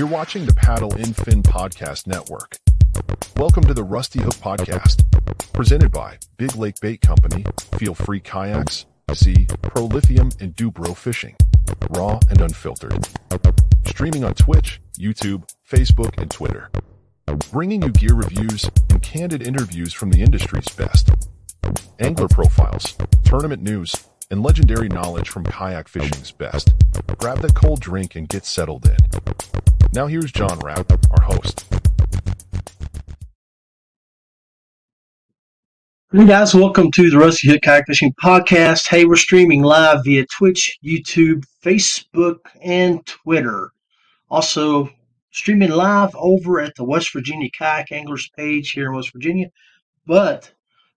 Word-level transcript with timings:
You're 0.00 0.08
watching 0.08 0.46
the 0.46 0.54
Paddle 0.54 0.96
in 0.96 1.12
Fin 1.12 1.42
Podcast 1.42 2.06
Network. 2.06 2.56
Welcome 3.36 3.64
to 3.64 3.74
the 3.74 3.84
Rusty 3.84 4.18
Hook 4.22 4.36
Podcast, 4.36 5.04
presented 5.52 5.92
by 5.92 6.16
Big 6.38 6.56
Lake 6.56 6.80
Bait 6.80 7.02
Company, 7.02 7.44
Feel 7.76 7.94
Free 7.94 8.18
Kayaks, 8.18 8.86
Z 9.12 9.46
Pro 9.60 9.84
Lithium, 9.84 10.30
and 10.40 10.56
Dubro 10.56 10.96
Fishing, 10.96 11.36
raw 11.90 12.18
and 12.30 12.40
unfiltered. 12.40 13.06
Streaming 13.84 14.24
on 14.24 14.32
Twitch, 14.32 14.80
YouTube, 14.98 15.46
Facebook, 15.70 16.16
and 16.16 16.30
Twitter. 16.30 16.70
Bringing 17.52 17.82
you 17.82 17.90
gear 17.90 18.14
reviews 18.14 18.70
and 18.88 19.02
candid 19.02 19.46
interviews 19.46 19.92
from 19.92 20.12
the 20.12 20.22
industry's 20.22 20.68
best. 20.70 21.10
Angler 21.98 22.28
profiles, 22.28 22.96
tournament 23.22 23.62
news, 23.62 23.94
and 24.30 24.44
legendary 24.44 24.88
knowledge 24.88 25.28
from 25.28 25.44
kayak 25.44 25.88
fishing's 25.88 26.30
best. 26.30 26.72
Grab 27.18 27.40
that 27.40 27.54
cold 27.54 27.80
drink 27.80 28.14
and 28.14 28.28
get 28.28 28.44
settled 28.44 28.86
in. 28.86 28.96
Now 29.92 30.06
here's 30.06 30.30
John 30.30 30.58
Rapp, 30.60 30.92
our 31.10 31.22
host. 31.22 31.66
Hey 36.12 36.26
guys, 36.26 36.54
welcome 36.54 36.90
to 36.92 37.10
the 37.10 37.18
Rusty 37.18 37.48
Hook 37.48 37.62
Kayak 37.62 37.86
Fishing 37.86 38.14
Podcast. 38.22 38.88
Hey, 38.88 39.04
we're 39.04 39.16
streaming 39.16 39.62
live 39.62 40.04
via 40.04 40.26
Twitch, 40.26 40.78
YouTube, 40.84 41.44
Facebook, 41.64 42.38
and 42.62 43.04
Twitter. 43.06 43.72
Also, 44.28 44.90
streaming 45.30 45.70
live 45.70 46.10
over 46.16 46.60
at 46.60 46.74
the 46.76 46.84
West 46.84 47.12
Virginia 47.12 47.48
Kayak 47.56 47.92
Anglers 47.92 48.28
page 48.36 48.70
here 48.70 48.86
in 48.86 48.94
West 48.94 49.12
Virginia. 49.12 49.50
But 50.06 50.52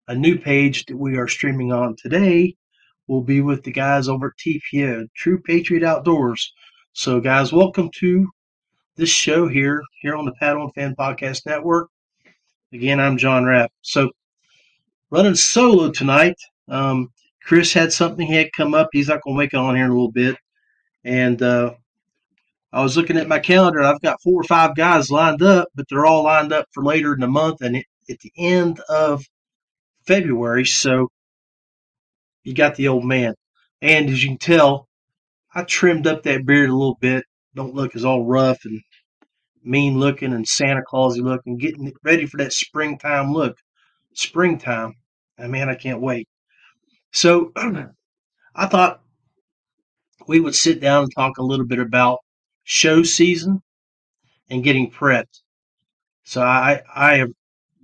a 0.08 0.16
new 0.16 0.38
page 0.38 0.86
that 0.86 0.98
we 0.98 1.18
are 1.18 1.28
streaming 1.28 1.72
on 1.72 1.96
today 1.96 2.56
will 3.08 3.22
be 3.22 3.42
with 3.42 3.64
the 3.64 3.72
guys 3.72 4.08
over 4.08 4.28
at 4.28 4.34
TPO, 4.38 5.08
True 5.16 5.40
Patriot 5.40 5.84
Outdoors. 5.84 6.54
So, 6.94 7.20
guys, 7.20 7.52
welcome 7.52 7.90
to 8.00 8.30
this 8.96 9.10
show 9.10 9.48
here, 9.48 9.82
here 10.02 10.16
on 10.16 10.26
the 10.26 10.34
Paddle 10.34 10.64
and 10.64 10.74
Fin 10.74 10.96
Podcast 10.96 11.46
Network. 11.46 11.90
Again, 12.72 13.00
I'm 13.00 13.18
John 13.18 13.46
Rapp. 13.46 13.72
So, 13.82 14.12
running 15.10 15.36
solo 15.36 15.92
tonight. 15.92 16.36
Um, 16.68 17.10
Chris 17.44 17.74
had 17.74 17.92
something 17.92 18.26
he 18.26 18.36
had 18.36 18.54
come 18.56 18.74
up. 18.74 18.90
He's 18.94 19.10
not 19.10 19.22
going 19.22 19.36
to 19.36 19.40
make 19.40 19.54
it 19.54 19.58
on 19.58 19.76
here 19.76 19.86
in 19.86 19.92
a 19.92 19.94
little 19.94 20.12
bit. 20.12 20.38
And 21.04 21.42
uh, 21.42 21.74
I 22.72 22.82
was 22.82 22.96
looking 22.96 23.18
at 23.18 23.28
my 23.28 23.40
calendar, 23.40 23.84
I've 23.84 24.02
got 24.02 24.22
four 24.22 24.42
or 24.42 24.46
five 24.46 24.76
guys 24.76 25.12
lined 25.12 25.44
up, 25.44 25.68
but 25.76 25.86
they're 25.90 26.06
all 26.06 26.24
lined 26.24 26.54
up 26.54 26.66
for 26.72 26.84
later 26.84 27.14
in 27.14 27.20
the 27.20 27.28
month 27.28 27.62
and 27.62 27.76
it, 27.76 27.86
at 28.10 28.20
the 28.20 28.32
end 28.38 28.80
of 28.90 29.24
February. 30.08 30.66
So, 30.66 31.10
you 32.44 32.54
got 32.54 32.76
the 32.76 32.88
old 32.88 33.06
man. 33.06 33.34
And 33.82 34.10
as 34.10 34.24
you 34.24 34.30
can 34.30 34.38
tell, 34.38 34.88
I 35.54 35.64
trimmed 35.64 36.08
up 36.08 36.24
that 36.24 36.46
beard 36.46 36.70
a 36.70 36.76
little 36.76 36.98
bit. 37.00 37.26
Don't 37.56 37.76
look 37.76 37.96
as 37.96 38.06
all 38.06 38.26
rough 38.26 38.66
and 38.66 38.82
mean 39.64 40.00
looking 40.00 40.34
and 40.34 40.48
Santa 40.48 40.82
Clausy 40.82 41.22
looking, 41.22 41.58
getting 41.58 41.94
ready 42.04 42.26
for 42.26 42.38
that 42.38 42.54
springtime 42.54 43.34
look. 43.34 43.58
Springtime. 44.14 44.94
And 45.38 45.52
man, 45.52 45.70
I 45.70 45.76
can't 45.76 46.02
wait. 46.02 46.28
So 47.12 47.52
I 48.56 48.68
thought 48.68 49.02
we 50.28 50.40
would 50.40 50.56
sit 50.56 50.80
down 50.80 51.04
and 51.04 51.12
talk 51.16 51.38
a 51.38 51.44
little 51.44 51.66
bit 51.66 51.80
about 51.80 52.20
show 52.64 53.04
season 53.04 53.62
and 54.50 54.64
getting 54.64 54.92
prepped. 54.92 55.42
So 56.24 56.42
I 56.42 56.82
I 56.94 57.18
have 57.18 57.32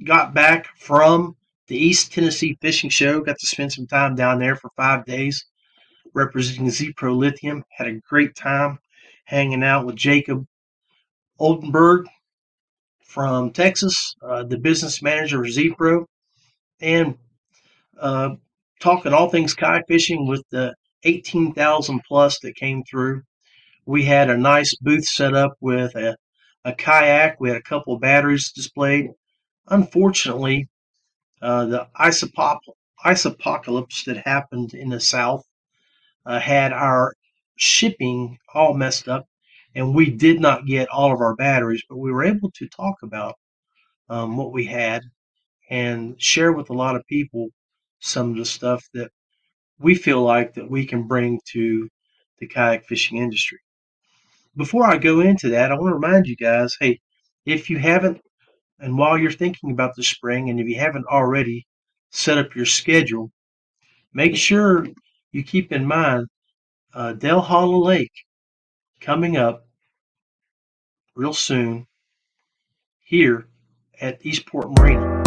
got 0.05 0.33
back 0.33 0.67
from 0.77 1.35
the 1.69 1.77
East 1.77 2.11
Tennessee 2.11 2.57
Fishing 2.61 2.89
Show. 2.89 3.21
Got 3.21 3.37
to 3.39 3.47
spend 3.47 3.71
some 3.71 3.87
time 3.87 4.15
down 4.15 4.39
there 4.39 4.55
for 4.55 4.71
five 4.75 5.05
days 5.05 5.45
representing 6.13 6.69
Z 6.71 6.93
Pro 6.93 7.13
Lithium. 7.13 7.63
Had 7.69 7.87
a 7.87 8.01
great 8.09 8.35
time 8.35 8.79
hanging 9.25 9.63
out 9.63 9.85
with 9.85 9.95
Jacob 9.95 10.45
Oldenburg 11.37 12.07
from 13.05 13.51
Texas, 13.51 14.15
uh, 14.23 14.43
the 14.43 14.57
business 14.57 15.01
manager 15.01 15.43
of 15.43 15.51
Z 15.51 15.75
Pro, 15.77 16.05
and 16.81 17.15
uh, 17.99 18.31
talking 18.79 19.13
all 19.13 19.29
things 19.29 19.53
kayak 19.53 19.85
fishing 19.87 20.27
with 20.27 20.43
the 20.49 20.73
18,000 21.03 22.01
plus 22.07 22.39
that 22.39 22.55
came 22.55 22.83
through. 22.83 23.21
We 23.85 24.03
had 24.05 24.29
a 24.29 24.37
nice 24.37 24.75
booth 24.81 25.05
set 25.05 25.35
up 25.35 25.53
with 25.61 25.95
a, 25.95 26.17
a 26.65 26.73
kayak. 26.73 27.39
We 27.39 27.49
had 27.49 27.57
a 27.57 27.61
couple 27.61 27.97
batteries 27.99 28.51
displayed. 28.51 29.11
Unfortunately, 29.67 30.67
uh, 31.41 31.65
the 31.65 31.87
isopop- 31.99 32.59
isopocalypse 33.05 34.05
that 34.05 34.17
happened 34.25 34.73
in 34.73 34.89
the 34.89 34.99
South 34.99 35.45
uh, 36.25 36.39
had 36.39 36.73
our 36.73 37.13
shipping 37.55 38.37
all 38.53 38.73
messed 38.73 39.07
up, 39.07 39.27
and 39.75 39.95
we 39.95 40.09
did 40.09 40.39
not 40.39 40.65
get 40.65 40.89
all 40.89 41.13
of 41.13 41.21
our 41.21 41.35
batteries, 41.35 41.83
but 41.89 41.97
we 41.97 42.11
were 42.11 42.23
able 42.23 42.51
to 42.51 42.67
talk 42.67 42.95
about 43.03 43.35
um, 44.09 44.37
what 44.37 44.51
we 44.51 44.65
had 44.65 45.03
and 45.69 46.21
share 46.21 46.51
with 46.51 46.69
a 46.69 46.73
lot 46.73 46.95
of 46.95 47.05
people 47.07 47.49
some 47.99 48.31
of 48.31 48.37
the 48.37 48.45
stuff 48.45 48.87
that 48.93 49.11
we 49.79 49.95
feel 49.95 50.21
like 50.21 50.53
that 50.53 50.69
we 50.69 50.85
can 50.85 51.07
bring 51.07 51.39
to 51.45 51.87
the 52.39 52.47
kayak 52.47 52.85
fishing 52.85 53.17
industry. 53.17 53.59
Before 54.55 54.85
I 54.85 54.97
go 54.97 55.19
into 55.19 55.49
that, 55.49 55.71
I 55.71 55.75
want 55.75 55.91
to 55.91 55.95
remind 55.95 56.27
you 56.27 56.35
guys, 56.35 56.75
hey, 56.79 56.99
if 57.45 57.69
you 57.69 57.77
haven't 57.77 58.21
and 58.79 58.97
while 58.97 59.17
you're 59.17 59.31
thinking 59.31 59.71
about 59.71 59.95
the 59.95 60.03
spring, 60.03 60.49
and 60.49 60.59
if 60.59 60.67
you 60.67 60.79
haven't 60.79 61.05
already, 61.07 61.65
set 62.11 62.37
up 62.37 62.55
your 62.55 62.65
schedule, 62.65 63.31
make 64.13 64.35
sure 64.35 64.87
you 65.31 65.43
keep 65.43 65.71
in 65.71 65.85
mind 65.85 66.27
uh, 66.93 67.13
Dale 67.13 67.41
Hollow 67.41 67.79
Lake 67.79 68.11
coming 68.99 69.37
up 69.37 69.67
real 71.15 71.33
soon 71.33 71.85
here 73.03 73.47
at 74.01 74.25
Eastport 74.25 74.69
Marina. 74.77 75.18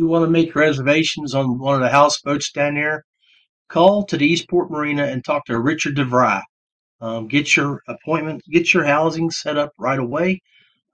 You 0.00 0.06
want 0.06 0.24
to 0.24 0.30
make 0.30 0.54
reservations 0.54 1.34
on 1.34 1.58
one 1.58 1.74
of 1.74 1.82
the 1.82 1.90
houseboats 1.90 2.50
down 2.52 2.74
there, 2.74 3.04
call 3.68 4.02
to 4.06 4.16
the 4.16 4.26
Eastport 4.26 4.70
Marina 4.70 5.04
and 5.04 5.22
talk 5.22 5.44
to 5.44 5.60
Richard 5.60 5.94
DeVry. 5.94 6.40
Um, 7.02 7.28
get 7.28 7.54
your 7.54 7.82
appointment, 7.86 8.42
get 8.50 8.72
your 8.72 8.84
housing 8.84 9.30
set 9.30 9.58
up 9.58 9.72
right 9.78 9.98
away. 9.98 10.40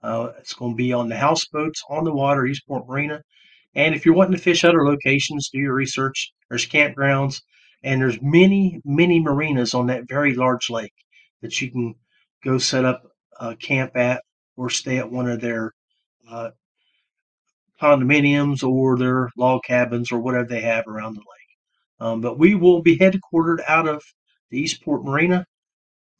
Uh, 0.03 0.31
it's 0.39 0.53
going 0.53 0.73
to 0.73 0.75
be 0.75 0.91
on 0.91 1.07
the 1.07 1.15
houseboats 1.15 1.81
on 1.89 2.03
the 2.03 2.13
water, 2.13 2.45
Eastport 2.45 2.85
Marina. 2.85 3.21
And 3.75 3.95
if 3.95 4.05
you're 4.05 4.13
wanting 4.13 4.35
to 4.35 4.43
fish 4.43 4.65
other 4.65 4.85
locations, 4.85 5.49
do 5.53 5.59
your 5.59 5.73
research. 5.73 6.33
There's 6.49 6.67
campgrounds, 6.67 7.41
and 7.83 8.01
there's 8.01 8.21
many, 8.21 8.81
many 8.83 9.21
marinas 9.21 9.73
on 9.73 9.87
that 9.87 10.09
very 10.09 10.35
large 10.35 10.69
lake 10.69 10.93
that 11.41 11.61
you 11.61 11.71
can 11.71 11.95
go 12.43 12.57
set 12.57 12.83
up 12.83 13.03
a 13.39 13.55
camp 13.55 13.95
at 13.95 14.21
or 14.57 14.69
stay 14.69 14.97
at 14.97 15.09
one 15.09 15.29
of 15.29 15.39
their 15.39 15.71
uh, 16.29 16.49
condominiums 17.81 18.63
or 18.63 18.97
their 18.97 19.29
log 19.37 19.61
cabins 19.63 20.11
or 20.11 20.19
whatever 20.19 20.47
they 20.47 20.61
have 20.61 20.87
around 20.87 21.15
the 21.15 21.19
lake. 21.19 21.27
Um, 21.99 22.21
but 22.21 22.37
we 22.37 22.55
will 22.55 22.81
be 22.81 22.97
headquartered 22.97 23.59
out 23.67 23.87
of 23.87 24.03
the 24.49 24.59
Eastport 24.59 25.03
Marina. 25.03 25.45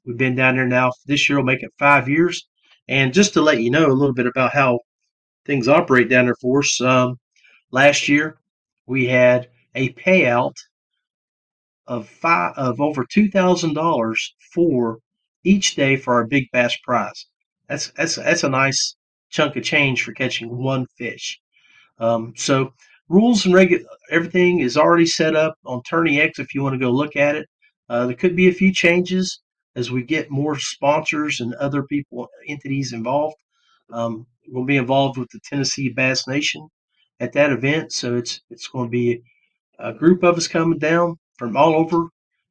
We've 0.05 0.17
been 0.17 0.35
down 0.35 0.55
there 0.55 0.67
now. 0.67 0.91
This 1.05 1.29
year 1.29 1.37
will 1.37 1.45
make 1.45 1.63
it 1.63 1.71
five 1.77 2.07
years. 2.09 2.47
And 2.87 3.13
just 3.13 3.33
to 3.33 3.41
let 3.41 3.61
you 3.61 3.69
know 3.69 3.87
a 3.87 3.93
little 3.93 4.13
bit 4.13 4.27
about 4.27 4.53
how 4.53 4.79
things 5.45 5.67
operate 5.67 6.09
down 6.09 6.25
there 6.25 6.35
for 6.41 6.59
us, 6.59 6.81
um, 6.81 7.17
last 7.71 8.07
year 8.07 8.37
we 8.85 9.07
had 9.07 9.49
a 9.75 9.93
payout 9.93 10.55
of 11.85 12.07
five 12.07 12.53
of 12.57 12.81
over 12.81 13.05
two 13.05 13.29
thousand 13.29 13.73
dollars 13.73 14.33
for 14.53 14.99
each 15.43 15.75
day 15.75 15.95
for 15.95 16.15
our 16.15 16.25
big 16.25 16.45
bass 16.51 16.75
prize. 16.83 17.25
That's 17.67 17.91
that's 17.91 18.15
that's 18.15 18.43
a 18.43 18.49
nice 18.49 18.95
chunk 19.29 19.55
of 19.55 19.63
change 19.63 20.03
for 20.03 20.13
catching 20.13 20.57
one 20.57 20.85
fish. 20.97 21.39
Um, 21.99 22.33
so 22.35 22.73
rules 23.09 23.45
and 23.45 23.55
regu- 23.55 23.83
everything 24.11 24.59
is 24.59 24.77
already 24.77 25.05
set 25.05 25.35
up 25.35 25.55
on 25.65 25.81
Tourney 25.83 26.19
X 26.21 26.39
if 26.39 26.53
you 26.53 26.61
want 26.63 26.73
to 26.73 26.79
go 26.79 26.91
look 26.91 27.15
at 27.15 27.35
it. 27.35 27.47
Uh, 27.89 28.07
there 28.07 28.15
could 28.15 28.35
be 28.35 28.47
a 28.49 28.53
few 28.53 28.73
changes 28.73 29.41
as 29.75 29.91
we 29.91 30.03
get 30.03 30.31
more 30.31 30.57
sponsors 30.57 31.39
and 31.39 31.53
other 31.55 31.83
people 31.83 32.27
entities 32.47 32.93
involved. 32.93 33.37
Um, 33.91 34.25
we'll 34.47 34.65
be 34.65 34.77
involved 34.77 35.17
with 35.17 35.29
the 35.31 35.39
Tennessee 35.43 35.89
Bass 35.89 36.27
Nation 36.27 36.67
at 37.19 37.33
that 37.33 37.51
event, 37.51 37.91
so 37.93 38.17
it's 38.17 38.41
it's 38.49 38.67
going 38.67 38.87
to 38.87 38.91
be 38.91 39.21
a 39.79 39.93
group 39.93 40.23
of 40.23 40.37
us 40.37 40.47
coming 40.47 40.79
down 40.79 41.17
from 41.37 41.55
all 41.55 41.75
over, 41.75 42.09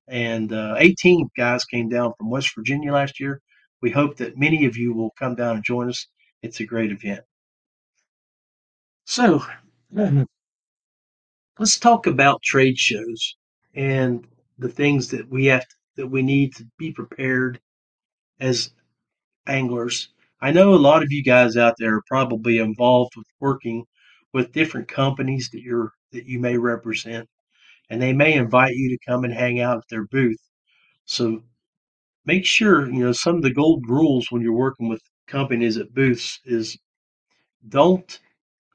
and 0.08 0.52
uh, 0.52 0.76
18 0.78 1.28
guys 1.36 1.64
came 1.64 1.88
down 1.88 2.12
from 2.16 2.30
West 2.30 2.54
Virginia 2.54 2.92
last 2.92 3.20
year. 3.20 3.40
We 3.82 3.90
hope 3.90 4.16
that 4.16 4.38
many 4.38 4.64
of 4.66 4.76
you 4.76 4.94
will 4.94 5.12
come 5.18 5.34
down 5.34 5.56
and 5.56 5.64
join 5.64 5.88
us. 5.88 6.06
It's 6.42 6.60
a 6.60 6.66
great 6.66 6.92
event. 6.92 7.20
So, 9.08 9.38
mm-hmm. 9.94 10.24
let's 11.60 11.78
talk 11.78 12.08
about 12.08 12.42
trade 12.42 12.76
shows 12.76 13.36
and 13.72 14.26
the 14.58 14.68
things 14.68 15.08
that 15.12 15.30
we 15.30 15.46
have 15.46 15.64
that 15.94 16.08
we 16.08 16.22
need 16.22 16.56
to 16.56 16.66
be 16.76 16.90
prepared 16.90 17.60
as 18.40 18.70
anglers. 19.46 20.08
I 20.40 20.50
know 20.50 20.74
a 20.74 20.76
lot 20.76 21.04
of 21.04 21.12
you 21.12 21.22
guys 21.22 21.56
out 21.56 21.76
there 21.78 21.94
are 21.94 22.02
probably 22.08 22.58
involved 22.58 23.14
with 23.16 23.28
working 23.38 23.84
with 24.32 24.52
different 24.52 24.88
companies 24.88 25.50
that 25.52 25.62
you're 25.62 25.92
that 26.10 26.26
you 26.26 26.40
may 26.40 26.58
represent, 26.58 27.28
and 27.88 28.02
they 28.02 28.12
may 28.12 28.32
invite 28.34 28.74
you 28.74 28.88
to 28.88 29.06
come 29.06 29.22
and 29.22 29.32
hang 29.32 29.60
out 29.60 29.76
at 29.76 29.88
their 29.88 30.06
booth. 30.08 30.40
So 31.04 31.44
make 32.24 32.44
sure 32.44 32.90
you 32.90 33.04
know 33.04 33.12
some 33.12 33.36
of 33.36 33.42
the 33.42 33.54
gold 33.54 33.88
rules 33.88 34.32
when 34.32 34.42
you're 34.42 34.52
working 34.52 34.88
with 34.88 35.02
companies 35.28 35.76
at 35.76 35.94
booths 35.94 36.40
is 36.44 36.76
don't 37.68 38.18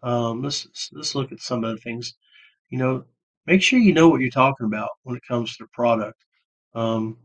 um, 0.04 0.42
let's 0.42 0.68
let's 0.94 1.16
look 1.16 1.32
at 1.32 1.40
some 1.42 1.64
of 1.64 1.72
the 1.72 1.82
things. 1.82 2.14
You 2.70 2.80
know, 2.80 3.06
make 3.48 3.62
sure 3.62 3.80
you 3.80 3.94
know 3.94 4.10
what 4.10 4.22
you're 4.22 4.32
talking 4.32 4.68
about 4.68 4.90
when 5.04 5.18
it 5.18 5.24
comes 5.28 5.58
to 5.58 5.64
the 5.64 5.70
product. 5.74 6.18
Um, 6.76 7.18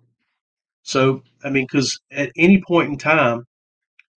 so 0.83 1.23
I 1.45 1.51
mean, 1.51 1.65
because 1.71 1.99
at 2.13 2.33
any 2.37 2.63
point 2.67 2.91
in 2.91 2.99
time, 2.99 3.45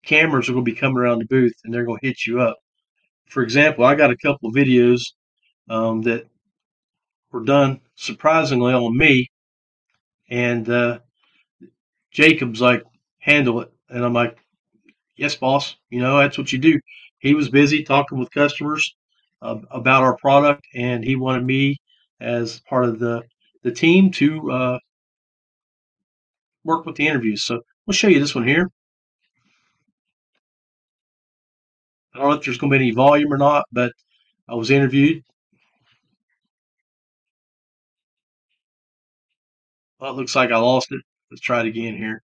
cameras 0.05 0.49
are 0.49 0.53
going 0.53 0.65
to 0.65 0.73
be 0.73 0.79
coming 0.79 0.99
around 0.99 1.21
the 1.21 1.27
booth 1.27 1.55
and 1.65 1.75
they're 1.75 1.85
going 1.87 2.01
to 2.03 2.07
hit 2.09 2.27
you 2.27 2.41
up. 2.41 2.59
For 3.31 3.43
example, 3.43 3.85
I 3.85 3.95
got 3.97 4.11
a 4.13 4.17
couple 4.19 4.49
of 4.51 4.55
videos 4.57 5.03
um, 5.71 6.03
that 6.03 6.29
were 7.33 7.43
done 7.43 7.81
surprisingly 7.95 8.75
on 8.75 8.95
me, 8.97 9.31
and 10.31 10.69
uh, 10.69 10.99
Jacob's 12.11 12.61
like, 12.61 12.83
handle 13.19 13.61
it, 13.61 13.73
and 13.89 14.05
I'm 14.05 14.13
like, 14.13 14.39
yes, 15.17 15.37
boss. 15.37 15.77
You 15.91 16.01
know, 16.01 16.19
that's 16.19 16.39
what 16.39 16.53
you 16.53 16.59
do 16.59 16.81
he 17.19 17.35
was 17.35 17.49
busy 17.49 17.83
talking 17.83 18.19
with 18.19 18.31
customers 18.31 18.95
uh, 19.43 19.57
about 19.71 20.03
our 20.03 20.17
product, 20.17 20.67
and 20.75 21.05
he 21.05 21.17
wanted 21.17 21.45
me 21.45 21.77
as 22.21 22.61
part 22.61 22.85
of 22.85 22.99
the 22.99 23.23
the 23.63 23.73
team 23.73 24.11
to 24.13 24.51
uh, 24.53 24.79
work 26.65 26.87
with 26.87 26.97
the 26.97 27.07
interviews. 27.07 27.43
So 27.45 27.61
we'll 27.87 27.95
show 27.95 28.09
you 28.09 28.21
this 28.21 28.35
one 28.35 28.47
here. 28.47 28.71
I 32.15 32.19
don't 32.19 32.31
know 32.31 32.37
if 32.37 32.45
there's 32.45 32.59
going 32.59 32.73
to 32.73 32.79
be 32.79 32.85
any 32.85 32.95
volume 32.95 33.33
or 33.33 33.39
not, 33.39 33.65
but 33.73 33.93
I 34.49 34.55
was 34.55 34.71
interviewed. 34.71 35.23
Well, 40.01 40.13
it 40.13 40.17
looks 40.17 40.35
like 40.37 40.51
I 40.51 40.59
lost 40.59 40.93
it. 40.93 41.01
Let's 41.31 41.41
try 41.41 41.61
it 41.61 41.67
again 41.67 41.97
here. 41.97 42.23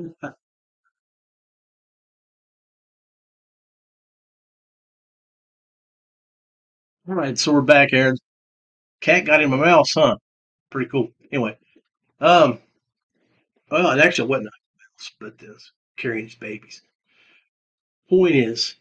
All 0.00 0.32
right, 7.06 7.38
so 7.38 7.52
we're 7.52 7.60
back, 7.60 7.92
Aaron. 7.92 8.16
Cat 9.02 9.26
got 9.26 9.42
in 9.42 9.50
my 9.50 9.58
mouse, 9.58 9.92
huh? 9.94 10.16
Pretty 10.70 10.88
cool. 10.88 11.10
Anyway, 11.30 11.58
um, 12.20 12.60
well, 13.70 13.90
it 13.90 14.02
actually 14.02 14.28
wasn't 14.28 14.48
a 14.48 14.50
mouse, 14.50 15.12
but 15.20 15.38
this 15.38 15.72
carrying 15.98 16.26
his 16.26 16.34
babies. 16.34 16.82
Point 18.08 18.36
is, 18.36 18.76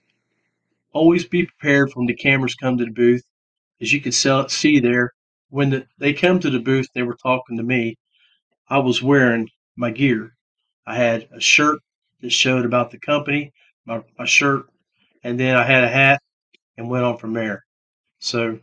always 0.93 1.25
be 1.27 1.45
prepared 1.45 1.91
when 1.95 2.07
the 2.07 2.15
cameras 2.15 2.55
come 2.55 2.77
to 2.77 2.85
the 2.85 2.91
booth. 2.91 3.23
As 3.81 3.91
you 3.91 3.99
can 3.99 4.13
see 4.13 4.79
there, 4.79 5.11
when 5.49 5.69
the, 5.71 5.87
they 5.97 6.13
come 6.13 6.39
to 6.39 6.49
the 6.49 6.59
booth, 6.59 6.87
they 6.93 7.03
were 7.03 7.17
talking 7.21 7.57
to 7.57 7.63
me. 7.63 7.97
I 8.69 8.77
was 8.77 9.03
wearing 9.03 9.49
my 9.75 9.91
gear. 9.91 10.37
I 10.89 10.95
had 10.95 11.29
a 11.31 11.39
shirt 11.39 11.79
that 12.21 12.31
showed 12.31 12.65
about 12.65 12.89
the 12.89 12.97
company. 12.97 13.53
My, 13.85 14.01
my 14.17 14.25
shirt 14.25 14.65
and 15.23 15.39
then 15.39 15.55
I 15.55 15.63
had 15.63 15.83
a 15.83 15.87
hat 15.87 16.21
and 16.77 16.89
went 16.89 17.05
on 17.05 17.17
from 17.17 17.33
there. 17.33 17.63
So 18.19 18.59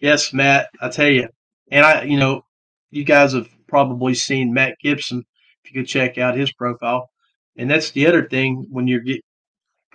yes, 0.00 0.32
Matt, 0.32 0.68
I 0.80 0.88
tell 0.88 1.08
you, 1.08 1.28
and 1.70 1.86
I, 1.86 2.02
you 2.02 2.18
know, 2.18 2.42
you 2.90 3.04
guys 3.04 3.34
have 3.34 3.48
probably 3.68 4.14
seen 4.14 4.52
Matt 4.52 4.76
Gibson. 4.82 5.24
If 5.64 5.72
you 5.72 5.80
could 5.80 5.88
check 5.88 6.18
out 6.18 6.36
his 6.36 6.52
profile, 6.52 7.08
and 7.56 7.70
that's 7.70 7.92
the 7.92 8.08
other 8.08 8.28
thing 8.28 8.66
when 8.70 8.88
you 8.88 9.00
get 9.00 9.20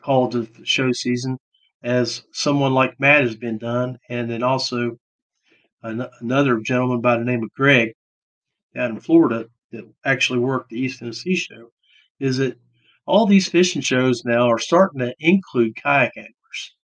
called 0.01 0.32
to 0.34 0.48
show 0.63 0.94
season, 0.94 1.38
as 1.84 2.24
someone 2.32 2.74
like 2.74 3.00
Matt 3.01 3.24
has 3.24 3.36
been 3.36 3.58
done, 3.58 3.98
and 4.10 4.30
then 4.30 4.44
also 4.44 4.98
an- 5.84 6.10
another 6.20 6.60
gentleman 6.60 7.02
by 7.02 7.18
the 7.18 7.26
name 7.26 7.44
of 7.44 7.52
Greg 7.54 7.94
down 8.74 8.92
in 8.92 9.00
Florida 9.00 9.48
that 9.72 9.86
actually 10.06 10.40
worked 10.40 10.70
the 10.70 10.80
East 10.80 11.00
Tennessee 11.00 11.36
show, 11.36 11.72
is 12.20 12.38
that 12.38 12.58
all 13.06 13.26
these 13.26 13.50
fishing 13.50 13.82
shows 13.82 14.24
now 14.26 14.48
are 14.50 14.60
starting 14.60 15.00
to 15.00 15.14
include 15.20 15.76
kayak 15.76 16.14
anglers 16.16 16.76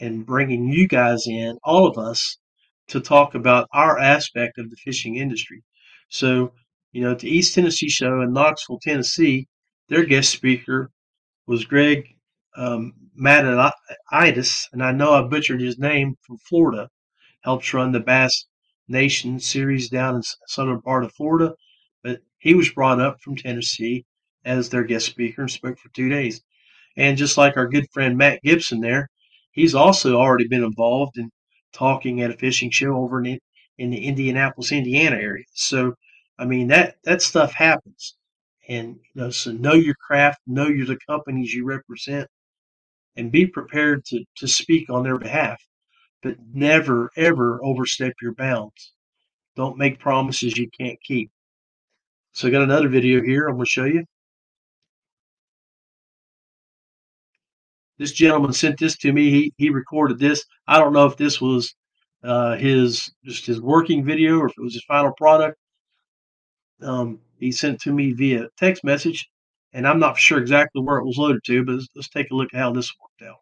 and 0.00 0.26
bringing 0.26 0.68
you 0.68 0.86
guys 0.86 1.26
in, 1.26 1.58
all 1.64 1.86
of 1.86 1.98
us, 1.98 2.38
to 2.88 3.00
talk 3.00 3.34
about 3.34 3.68
our 3.72 3.98
aspect 3.98 4.58
of 4.58 4.70
the 4.70 4.76
fishing 4.76 5.16
industry. 5.16 5.62
So, 6.08 6.52
you 6.92 7.02
know, 7.02 7.12
at 7.12 7.18
the 7.18 7.28
East 7.28 7.54
Tennessee 7.54 7.90
show 7.90 8.20
in 8.22 8.32
Knoxville, 8.32 8.80
Tennessee, 8.80 9.46
their 9.88 10.04
guest 10.04 10.30
speaker 10.30 10.90
was 11.46 11.64
Greg 11.64 12.04
um, 12.56 12.92
Mataditis, 13.20 14.66
and 14.72 14.82
I 14.82 14.92
know 14.92 15.12
I 15.12 15.22
butchered 15.22 15.60
his 15.60 15.78
name 15.78 16.14
from 16.26 16.38
Florida. 16.48 16.88
Helps 17.42 17.72
run 17.72 17.92
the 17.92 18.00
Bass 18.00 18.46
Nation 18.88 19.38
series 19.40 19.88
down 19.88 20.16
in 20.16 20.22
southern 20.46 20.80
part 20.80 21.04
of 21.04 21.12
Florida, 21.12 21.54
but 22.02 22.20
he 22.38 22.54
was 22.54 22.70
brought 22.70 23.00
up 23.00 23.20
from 23.20 23.36
Tennessee 23.36 24.04
as 24.44 24.68
their 24.68 24.84
guest 24.84 25.06
speaker 25.06 25.42
and 25.42 25.50
spoke 25.50 25.78
for 25.78 25.90
two 25.90 26.08
days. 26.08 26.40
And 26.96 27.16
just 27.16 27.36
like 27.38 27.56
our 27.56 27.68
good 27.68 27.86
friend 27.92 28.16
Matt 28.16 28.42
Gibson 28.42 28.80
there, 28.80 29.08
he's 29.52 29.74
also 29.74 30.16
already 30.16 30.48
been 30.48 30.64
involved 30.64 31.18
in 31.18 31.30
talking 31.72 32.22
at 32.22 32.30
a 32.30 32.36
fishing 32.36 32.70
show 32.70 32.96
over 32.96 33.22
in, 33.24 33.38
in 33.78 33.90
the 33.90 34.04
Indianapolis, 34.04 34.72
Indiana 34.72 35.16
area. 35.16 35.44
So, 35.54 35.94
I 36.38 36.44
mean, 36.44 36.68
that, 36.68 36.96
that 37.04 37.22
stuff 37.22 37.52
happens. 37.52 38.16
And, 38.68 38.96
you 38.96 39.22
know, 39.22 39.30
so 39.30 39.52
know 39.52 39.74
your 39.74 39.94
craft, 39.94 40.40
know 40.46 40.66
your 40.66 40.86
the 40.86 40.98
companies 41.08 41.54
you 41.54 41.64
represent, 41.64 42.28
and 43.16 43.32
be 43.32 43.46
prepared 43.46 44.04
to, 44.06 44.24
to 44.36 44.48
speak 44.48 44.90
on 44.90 45.04
their 45.04 45.18
behalf. 45.18 45.60
But 46.22 46.36
never, 46.52 47.10
ever 47.16 47.60
overstep 47.62 48.14
your 48.20 48.34
bounds. 48.34 48.92
Don't 49.56 49.78
make 49.78 49.98
promises 49.98 50.56
you 50.56 50.68
can't 50.70 50.98
keep. 51.02 51.30
So 52.32 52.48
I 52.48 52.50
got 52.50 52.62
another 52.62 52.88
video 52.88 53.22
here 53.22 53.46
I'm 53.46 53.54
going 53.54 53.64
to 53.64 53.70
show 53.70 53.84
you. 53.84 54.04
This 57.98 58.12
gentleman 58.12 58.52
sent 58.52 58.78
this 58.78 58.96
to 58.98 59.12
me. 59.12 59.30
He 59.30 59.52
he 59.56 59.70
recorded 59.70 60.20
this. 60.20 60.44
I 60.68 60.78
don't 60.78 60.92
know 60.92 61.06
if 61.06 61.16
this 61.16 61.40
was 61.40 61.74
uh, 62.22 62.56
his 62.56 63.10
just 63.24 63.46
his 63.46 63.60
working 63.60 64.04
video 64.04 64.38
or 64.38 64.46
if 64.46 64.52
it 64.56 64.62
was 64.62 64.74
his 64.74 64.84
final 64.84 65.12
product. 65.16 65.58
Um, 66.80 67.18
he 67.40 67.50
sent 67.50 67.80
to 67.82 67.92
me 67.92 68.12
via 68.12 68.48
text 68.56 68.84
message, 68.84 69.28
and 69.72 69.86
I'm 69.86 69.98
not 69.98 70.16
sure 70.16 70.38
exactly 70.38 70.80
where 70.80 70.98
it 70.98 71.06
was 71.06 71.18
loaded 71.18 71.42
to, 71.46 71.64
but 71.64 71.72
let's, 71.72 71.88
let's 71.96 72.08
take 72.08 72.30
a 72.30 72.34
look 72.34 72.54
at 72.54 72.60
how 72.60 72.72
this 72.72 72.92
worked 73.00 73.28
out. 73.28 73.38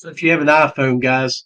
So 0.00 0.08
if 0.08 0.22
you 0.22 0.30
have 0.30 0.40
an 0.40 0.46
iPhone, 0.46 0.98
guys, 0.98 1.44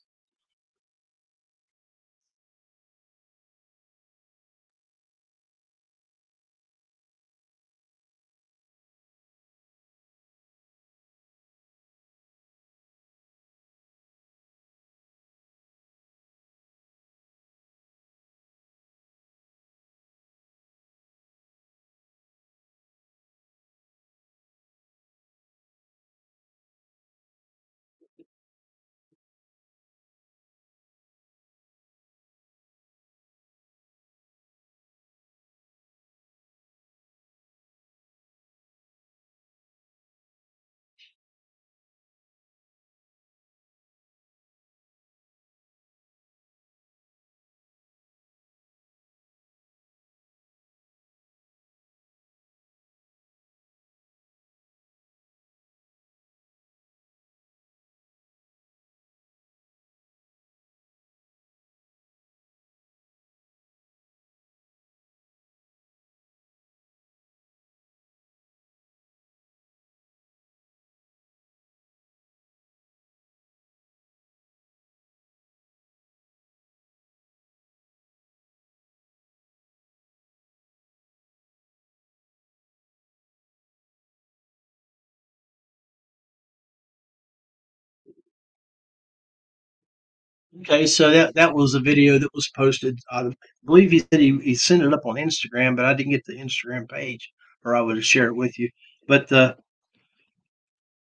Okay, 90.60 90.86
so 90.86 91.10
that 91.10 91.34
that 91.34 91.54
was 91.54 91.74
a 91.74 91.80
video 91.80 92.18
that 92.18 92.32
was 92.34 92.48
posted. 92.56 92.98
I 93.10 93.30
believe 93.64 93.90
he 93.90 93.98
said 94.00 94.20
he, 94.20 94.38
he 94.38 94.54
sent 94.54 94.82
it 94.82 94.92
up 94.94 95.04
on 95.04 95.16
Instagram, 95.16 95.76
but 95.76 95.84
I 95.84 95.94
didn't 95.94 96.12
get 96.12 96.24
the 96.26 96.34
Instagram 96.34 96.88
page, 96.88 97.30
or 97.64 97.74
I 97.74 97.80
would 97.80 97.96
have 97.96 98.04
shared 98.04 98.30
it 98.30 98.36
with 98.36 98.58
you. 98.58 98.70
But 99.08 99.30
uh, 99.32 99.54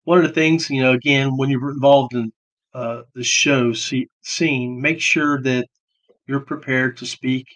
one 0.05 0.19
of 0.19 0.25
the 0.25 0.33
things, 0.33 0.69
you 0.71 0.83
know, 0.83 0.93
again, 0.93 1.37
when 1.37 1.51
you're 1.51 1.71
involved 1.71 2.15
in 2.15 2.33
uh, 2.75 3.03
the 3.15 3.23
show 3.25 3.73
see, 3.73 4.09
scene, 4.23 4.81
make 4.81 5.01
sure 5.01 5.41
that 5.43 5.67
you're 6.27 6.41
prepared 6.41 6.97
to 6.99 7.07
speak 7.07 7.47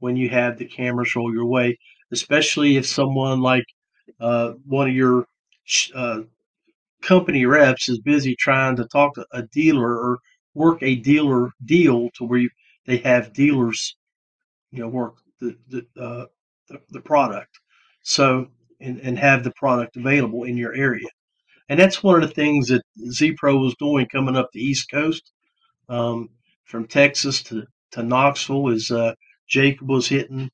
when 0.00 0.16
you 0.16 0.28
have 0.30 0.58
the 0.58 0.66
cameras 0.66 1.14
roll 1.16 1.32
your 1.32 1.46
way, 1.46 1.78
especially 2.12 2.76
if 2.76 2.86
someone 2.86 3.40
like 3.40 3.64
uh, 4.20 4.52
one 4.66 4.88
of 4.88 4.94
your 4.94 5.26
uh, 5.94 6.20
company 7.02 7.46
reps 7.46 7.88
is 7.88 8.00
busy 8.00 8.36
trying 8.38 8.76
to 8.76 8.86
talk 8.86 9.14
to 9.14 9.26
a 9.32 9.42
dealer 9.44 9.92
or 9.98 10.18
work 10.54 10.82
a 10.82 10.96
dealer 10.96 11.50
deal 11.64 12.10
to 12.16 12.24
where 12.24 12.40
you, 12.40 12.50
they 12.86 12.98
have 12.98 13.32
dealers, 13.32 13.96
you 14.70 14.80
know, 14.80 14.88
work 14.88 15.14
the 15.40 15.56
the, 15.68 15.86
uh, 16.00 16.26
the, 16.68 16.80
the 16.90 17.00
product. 17.00 17.58
So 18.02 18.48
and, 18.80 19.00
and 19.00 19.18
have 19.18 19.44
the 19.44 19.52
product 19.56 19.96
available 19.96 20.44
in 20.44 20.56
your 20.56 20.74
area. 20.74 21.08
And 21.68 21.80
that's 21.80 22.02
one 22.02 22.22
of 22.22 22.28
the 22.28 22.34
things 22.34 22.68
that 22.68 22.82
Z 23.10 23.32
Pro 23.38 23.56
was 23.56 23.74
doing 23.78 24.06
coming 24.06 24.36
up 24.36 24.50
the 24.52 24.60
East 24.60 24.90
Coast, 24.90 25.32
um, 25.88 26.28
from 26.64 26.86
Texas 26.86 27.42
to, 27.44 27.64
to 27.92 28.02
Knoxville, 28.02 28.68
is 28.68 28.90
uh, 28.90 29.14
Jacob 29.48 29.88
was 29.88 30.08
hitting 30.08 30.50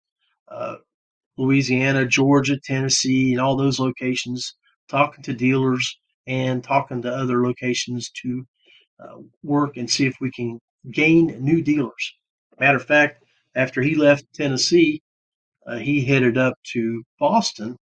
uh, 0.49 0.77
Louisiana, 1.37 2.07
Georgia, 2.07 2.59
Tennessee, 2.63 3.33
and 3.33 3.41
all 3.41 3.57
those 3.57 3.81
locations, 3.81 4.55
talking 4.89 5.25
to 5.25 5.33
dealers 5.33 5.99
and 6.27 6.63
talking 6.63 7.03
to 7.03 7.13
other 7.13 7.43
locations 7.43 8.11
to 8.23 8.47
work 9.43 9.77
and 9.77 9.91
see 9.91 10.07
if 10.07 10.17
we 10.21 10.31
can 10.31 10.59
gain 10.91 11.37
new 11.43 11.63
dealers. 11.63 12.15
Matter 12.59 12.77
of 12.77 12.85
fact, 12.85 13.25
after 13.55 13.83
he 13.83 13.95
left 13.95 14.33
Tennessee, 14.35 15.03
uh, 15.67 15.77
he 15.77 16.05
headed 16.05 16.39
up 16.39 16.55
to 16.73 17.03
Boston 17.19 17.77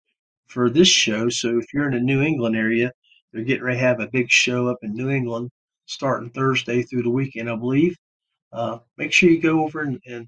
for 0.48 0.70
this 0.70 0.88
show. 0.88 1.30
So 1.30 1.58
if 1.58 1.74
you're 1.74 1.88
in 1.88 1.94
the 1.94 2.00
New 2.00 2.22
England 2.22 2.56
area, 2.56 2.92
they're 3.32 3.44
getting 3.44 3.64
ready 3.64 3.80
to 3.80 3.86
have 3.86 4.00
a 4.00 4.08
big 4.08 4.30
show 4.30 4.68
up 4.68 4.78
in 4.82 4.94
New 4.94 5.10
England 5.10 5.50
starting 5.86 6.30
Thursday 6.30 6.84
through 6.84 7.04
the 7.04 7.10
weekend, 7.10 7.50
I 7.50 7.56
believe. 7.56 7.96
Uh, 8.52 8.80
make 8.98 9.12
sure 9.12 9.30
you 9.30 9.42
go 9.42 9.64
over 9.64 9.82
and, 9.82 10.00
and, 10.06 10.28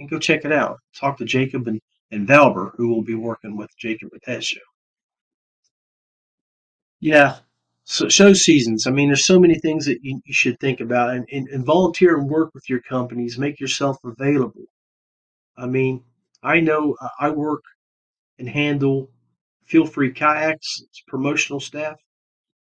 and, 0.00 0.10
go 0.10 0.18
check 0.18 0.44
it 0.44 0.52
out. 0.52 0.78
Talk 0.94 1.18
to 1.18 1.24
Jacob 1.24 1.68
and, 1.68 1.80
and 2.10 2.26
Valber, 2.26 2.72
who 2.76 2.88
will 2.88 3.02
be 3.02 3.14
working 3.14 3.56
with 3.56 3.70
Jacob 3.78 4.10
at 4.14 4.20
that 4.26 4.42
show. 4.42 4.60
Yeah, 7.00 7.38
so 7.84 8.08
show 8.08 8.32
seasons. 8.32 8.86
I 8.86 8.90
mean, 8.90 9.08
there's 9.08 9.26
so 9.26 9.38
many 9.38 9.56
things 9.58 9.86
that 9.86 9.98
you, 10.02 10.20
you 10.24 10.34
should 10.34 10.58
think 10.58 10.80
about 10.80 11.10
and, 11.10 11.26
and, 11.30 11.48
and 11.48 11.64
volunteer 11.64 12.18
and 12.18 12.28
work 12.28 12.50
with 12.54 12.68
your 12.68 12.80
companies. 12.80 13.38
Make 13.38 13.60
yourself 13.60 13.98
available. 14.04 14.64
I 15.56 15.66
mean, 15.66 16.04
I 16.42 16.60
know 16.60 16.96
uh, 17.00 17.08
I 17.20 17.30
work 17.30 17.62
and 18.38 18.48
handle 18.48 19.10
Feel 19.66 19.86
Free 19.86 20.12
Kayaks 20.12 20.82
promotional 21.06 21.60
staff 21.60 22.00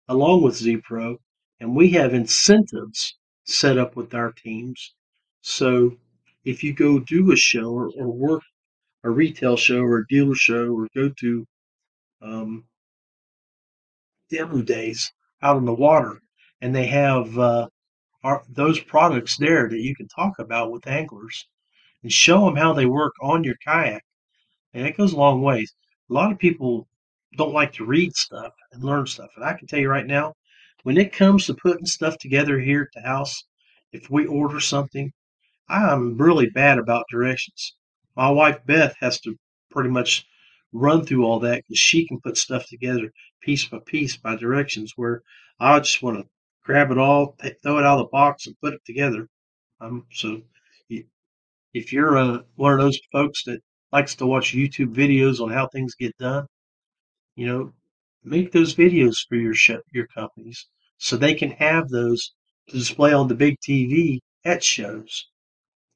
along 0.08 0.44
with 0.44 0.56
Z 0.56 0.78
Pro, 0.78 1.18
and 1.60 1.76
we 1.76 1.90
have 1.92 2.14
incentives 2.14 3.18
set 3.46 3.78
up 3.78 3.96
with 3.96 4.14
our 4.14 4.32
teams. 4.32 4.94
So 5.42 5.98
if 6.46 6.64
you 6.64 6.74
go 6.74 7.00
do 7.00 7.32
a 7.32 7.36
show 7.36 7.72
or, 7.72 7.90
or 7.98 8.12
work 8.12 8.44
a 9.04 9.10
retail 9.10 9.58
show 9.58 9.82
or 9.82 10.00
a 10.00 10.08
dealer 10.08 10.36
show 10.36 10.74
or 10.74 10.88
go 10.96 11.10
to 11.20 11.46
um, 12.22 12.66
demo 14.34 14.62
days 14.62 15.12
out 15.42 15.58
on 15.58 15.66
the 15.66 15.74
water, 15.74 16.20
and 16.62 16.74
they 16.74 16.88
have 16.88 17.38
uh, 17.38 17.68
our, 18.24 18.44
those 18.50 18.80
products 18.80 19.38
there 19.38 19.70
that 19.70 19.80
you 19.80 19.96
can 19.96 20.08
talk 20.08 20.40
about 20.40 20.72
with 20.72 20.88
anglers 20.88 21.48
and 22.02 22.12
show 22.12 22.46
them 22.46 22.56
how 22.56 22.74
they 22.74 22.86
work 22.86 23.14
on 23.22 23.44
your 23.44 23.56
kayak. 23.64 24.04
And 24.74 24.88
it 24.88 24.98
goes 24.98 25.14
a 25.14 25.18
long 25.18 25.42
ways. 25.42 25.74
A 26.10 26.14
lot 26.14 26.32
of 26.32 26.40
people 26.40 26.88
don't 27.38 27.54
like 27.54 27.74
to 27.74 27.86
read 27.86 28.16
stuff 28.16 28.54
and 28.72 28.84
learn 28.84 29.06
stuff. 29.06 29.30
And 29.36 29.46
I 29.46 29.54
can 29.54 29.68
tell 29.68 29.80
you 29.80 29.90
right 29.90 30.06
now, 30.06 30.34
when 30.84 30.98
it 30.98 31.14
comes 31.14 31.46
to 31.46 31.54
putting 31.54 31.86
stuff 31.86 32.18
together 32.18 32.60
here 32.60 32.82
at 32.82 33.02
the 33.02 33.08
house, 33.08 33.44
if 33.92 34.10
we 34.10 34.26
order 34.26 34.60
something, 34.60 35.12
I'm 35.70 36.18
really 36.18 36.50
bad 36.50 36.78
about 36.78 37.06
directions. 37.10 37.76
My 38.16 38.30
wife 38.30 38.60
Beth 38.66 38.96
has 39.00 39.20
to 39.22 39.36
pretty 39.72 39.90
much 39.90 40.26
run 40.72 41.06
through 41.06 41.26
all 41.26 41.40
that 41.40 41.64
because 41.64 41.80
she 41.80 42.08
can 42.08 42.20
put 42.22 42.38
stuff 42.38 42.66
together 42.68 43.12
piece 43.44 43.66
by 43.66 43.80
piece 43.86 44.18
by 44.18 44.36
directions. 44.36 44.94
Where 44.96 45.22
I 45.60 45.80
just 45.80 46.02
want 46.02 46.18
to 46.20 46.30
grab 46.64 46.92
it 46.92 46.98
all, 46.98 47.36
throw 47.64 47.78
it 47.80 47.86
out 47.86 48.00
of 48.00 48.06
the 48.06 48.10
box, 48.12 48.48
and 48.48 48.60
put 48.62 48.74
it 48.74 48.82
together. 48.86 49.28
Um, 49.82 50.06
so 50.12 50.42
if 51.74 51.92
you're 51.92 52.18
uh, 52.18 52.40
one 52.56 52.74
of 52.74 52.80
those 52.80 53.00
folks 53.12 53.44
that 53.46 53.62
likes 53.92 54.16
to 54.16 54.26
watch 54.26 54.54
YouTube 54.54 54.94
videos 54.94 55.40
on 55.40 55.50
how 55.50 55.68
things 55.68 55.96
get 55.96 56.18
done, 56.18 56.46
you 57.36 57.48
know, 57.48 57.74
make 58.24 58.52
those 58.52 58.76
videos 58.76 59.18
for 59.28 59.36
your 59.36 59.54
sh- 59.54 59.86
your 59.92 60.08
companies 60.08 60.68
so 60.98 61.18
they 61.18 61.34
can 61.34 61.52
have 61.52 61.90
those 61.90 62.34
to 62.70 62.78
display 62.78 63.12
on 63.14 63.28
the 63.28 63.36
big 63.36 63.58
TV 63.60 64.20
at 64.46 64.64
shows. 64.64 65.28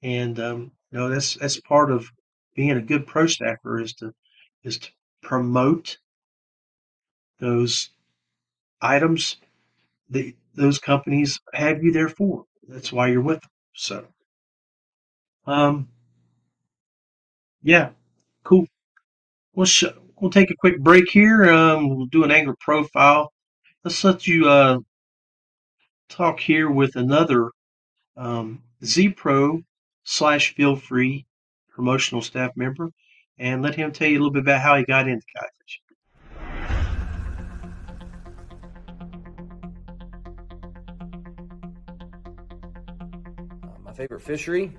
And 0.04 0.40
um, 0.40 0.72
you 0.92 1.00
know, 1.00 1.10
that's 1.10 1.36
that's 1.36 1.60
part 1.62 1.92
of 1.92 2.08
being 2.56 2.72
a 2.72 2.82
good 2.82 3.06
pro 3.08 3.28
staffer 3.28 3.80
is 3.80 3.94
to 3.96 4.14
is 4.64 4.80
to 4.80 4.90
promote 5.22 5.98
those 7.40 7.90
items 8.82 9.38
that 10.10 10.34
those 10.56 10.80
companies 10.80 11.40
have 11.54 11.84
you 11.84 11.92
there 11.92 12.10
for. 12.10 12.46
That's 12.68 12.92
why 12.92 13.08
you're 13.08 13.22
with 13.22 13.42
them. 13.42 13.52
So, 13.74 14.08
um, 15.46 15.88
yeah, 17.62 17.90
cool. 18.44 18.68
We'll 19.54 19.66
sh- 19.66 19.86
we'll 20.20 20.32
take 20.32 20.52
a 20.52 20.56
quick 20.56 20.80
break 20.80 21.10
here. 21.10 21.46
Um, 21.46 21.90
we'll 21.96 22.08
do 22.08 22.24
an 22.24 22.32
angler 22.32 22.56
profile. 22.60 23.32
Let's 23.84 24.04
let 24.04 24.28
you 24.28 24.50
uh, 24.50 24.80
talk 26.10 26.40
here 26.40 26.70
with 26.70 26.96
another 26.96 27.52
um, 28.16 28.64
Z 28.84 29.10
Pro 29.10 29.62
slash 30.04 30.56
Feel 30.56 30.76
Free 30.76 31.26
promotional 31.70 32.22
staff 32.22 32.52
member, 32.56 32.90
and 33.38 33.62
let 33.62 33.76
him 33.76 33.92
tell 33.92 34.08
you 34.08 34.18
a 34.18 34.20
little 34.20 34.32
bit 34.32 34.42
about 34.42 34.62
how 34.62 34.76
he 34.78 34.84
got 34.84 35.08
into 35.08 35.26
kite 35.36 35.50
my 43.88 43.94
favorite 43.94 44.22
fishery 44.22 44.78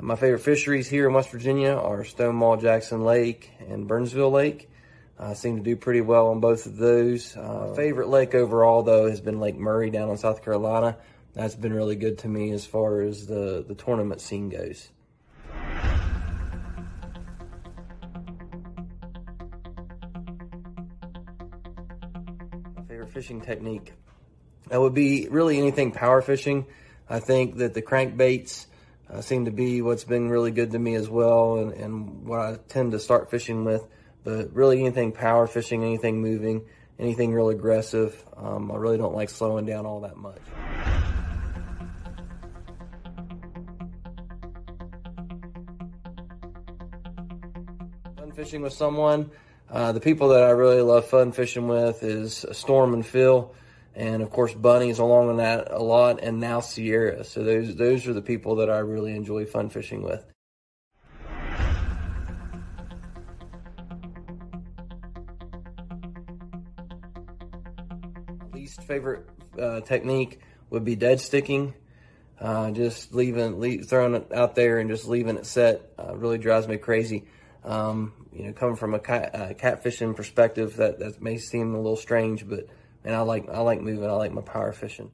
my 0.00 0.16
favorite 0.16 0.40
fisheries 0.40 0.88
here 0.88 1.06
in 1.06 1.14
West 1.14 1.30
Virginia 1.30 1.74
are 1.74 2.02
Stonewall 2.02 2.56
Jackson 2.56 3.04
Lake 3.04 3.50
and 3.68 3.86
Burnsville 3.86 4.30
Lake. 4.30 4.70
I 5.18 5.34
seem 5.34 5.58
to 5.58 5.62
do 5.62 5.76
pretty 5.76 6.00
well 6.00 6.28
on 6.28 6.40
both 6.40 6.64
of 6.64 6.78
those. 6.78 7.36
Uh, 7.36 7.74
favorite 7.76 8.08
lake 8.08 8.34
overall, 8.34 8.82
though, 8.82 9.10
has 9.10 9.20
been 9.20 9.38
Lake 9.38 9.58
Murray 9.58 9.90
down 9.90 10.08
in 10.08 10.16
South 10.16 10.42
Carolina. 10.42 10.96
That's 11.34 11.54
been 11.54 11.74
really 11.74 11.94
good 11.94 12.18
to 12.18 12.28
me 12.28 12.52
as 12.52 12.64
far 12.64 13.02
as 13.02 13.26
the, 13.26 13.64
the 13.68 13.74
tournament 13.74 14.22
scene 14.22 14.48
goes. 14.48 14.88
Favorite 22.88 23.10
fishing 23.10 23.42
technique. 23.42 23.92
That 24.68 24.80
would 24.80 24.94
be 24.94 25.28
really 25.28 25.58
anything 25.58 25.92
power 25.92 26.22
fishing. 26.22 26.66
I 27.12 27.20
think 27.20 27.58
that 27.58 27.74
the 27.74 27.82
crankbaits 27.82 28.64
uh, 29.10 29.20
seem 29.20 29.44
to 29.44 29.50
be 29.50 29.82
what's 29.82 30.04
been 30.04 30.30
really 30.30 30.50
good 30.50 30.70
to 30.70 30.78
me 30.78 30.94
as 30.94 31.10
well 31.10 31.58
and, 31.58 31.72
and 31.74 32.24
what 32.26 32.40
I 32.40 32.56
tend 32.68 32.92
to 32.92 32.98
start 32.98 33.30
fishing 33.30 33.66
with. 33.66 33.86
But 34.24 34.54
really 34.54 34.80
anything 34.80 35.12
power 35.12 35.46
fishing, 35.46 35.84
anything 35.84 36.22
moving, 36.22 36.62
anything 36.98 37.34
real 37.34 37.50
aggressive, 37.50 38.16
um, 38.34 38.72
I 38.72 38.76
really 38.76 38.96
don't 38.96 39.14
like 39.14 39.28
slowing 39.28 39.66
down 39.66 39.84
all 39.84 40.00
that 40.00 40.16
much. 40.16 40.40
Fun 48.16 48.32
fishing 48.32 48.62
with 48.62 48.72
someone. 48.72 49.30
Uh, 49.68 49.92
the 49.92 50.00
people 50.00 50.28
that 50.28 50.44
I 50.44 50.50
really 50.52 50.80
love 50.80 51.04
fun 51.08 51.32
fishing 51.32 51.68
with 51.68 52.02
is 52.02 52.46
Storm 52.52 52.94
and 52.94 53.04
Phil 53.04 53.54
and 53.94 54.22
of 54.22 54.30
course 54.30 54.54
bunnies 54.54 54.98
along 54.98 55.28
on 55.28 55.36
that 55.36 55.70
a 55.70 55.82
lot 55.82 56.22
and 56.22 56.40
now 56.40 56.60
sierra 56.60 57.24
so 57.24 57.42
those 57.42 57.76
those 57.76 58.06
are 58.06 58.12
the 58.12 58.22
people 58.22 58.56
that 58.56 58.70
i 58.70 58.78
really 58.78 59.14
enjoy 59.14 59.44
fun 59.44 59.68
fishing 59.68 60.02
with. 60.02 60.24
Least 68.52 68.82
favorite 68.82 69.26
uh, 69.60 69.80
technique 69.80 70.40
would 70.70 70.84
be 70.84 70.96
dead 70.96 71.20
sticking. 71.20 71.74
Uh, 72.40 72.70
just 72.72 73.14
leaving 73.14 73.60
leave, 73.60 73.86
throwing 73.86 74.14
it 74.14 74.32
out 74.32 74.56
there 74.56 74.78
and 74.78 74.90
just 74.90 75.06
leaving 75.06 75.36
it 75.36 75.46
set 75.46 75.92
uh, 75.98 76.16
really 76.16 76.38
drives 76.38 76.66
me 76.66 76.76
crazy. 76.76 77.24
Um, 77.64 78.12
you 78.32 78.46
know 78.46 78.52
coming 78.52 78.76
from 78.76 78.94
a 78.94 78.98
cat, 78.98 79.34
uh, 79.34 79.52
catfishing 79.54 80.16
perspective 80.16 80.76
that, 80.76 80.98
that 80.98 81.22
may 81.22 81.38
seem 81.38 81.74
a 81.74 81.76
little 81.76 81.96
strange 81.96 82.48
but 82.48 82.66
and 83.04 83.14
I 83.14 83.20
like 83.20 83.48
I 83.48 83.60
like 83.60 83.80
moving. 83.80 84.08
I 84.08 84.12
like 84.12 84.32
my 84.32 84.42
power 84.42 84.72
fishing. 84.72 85.10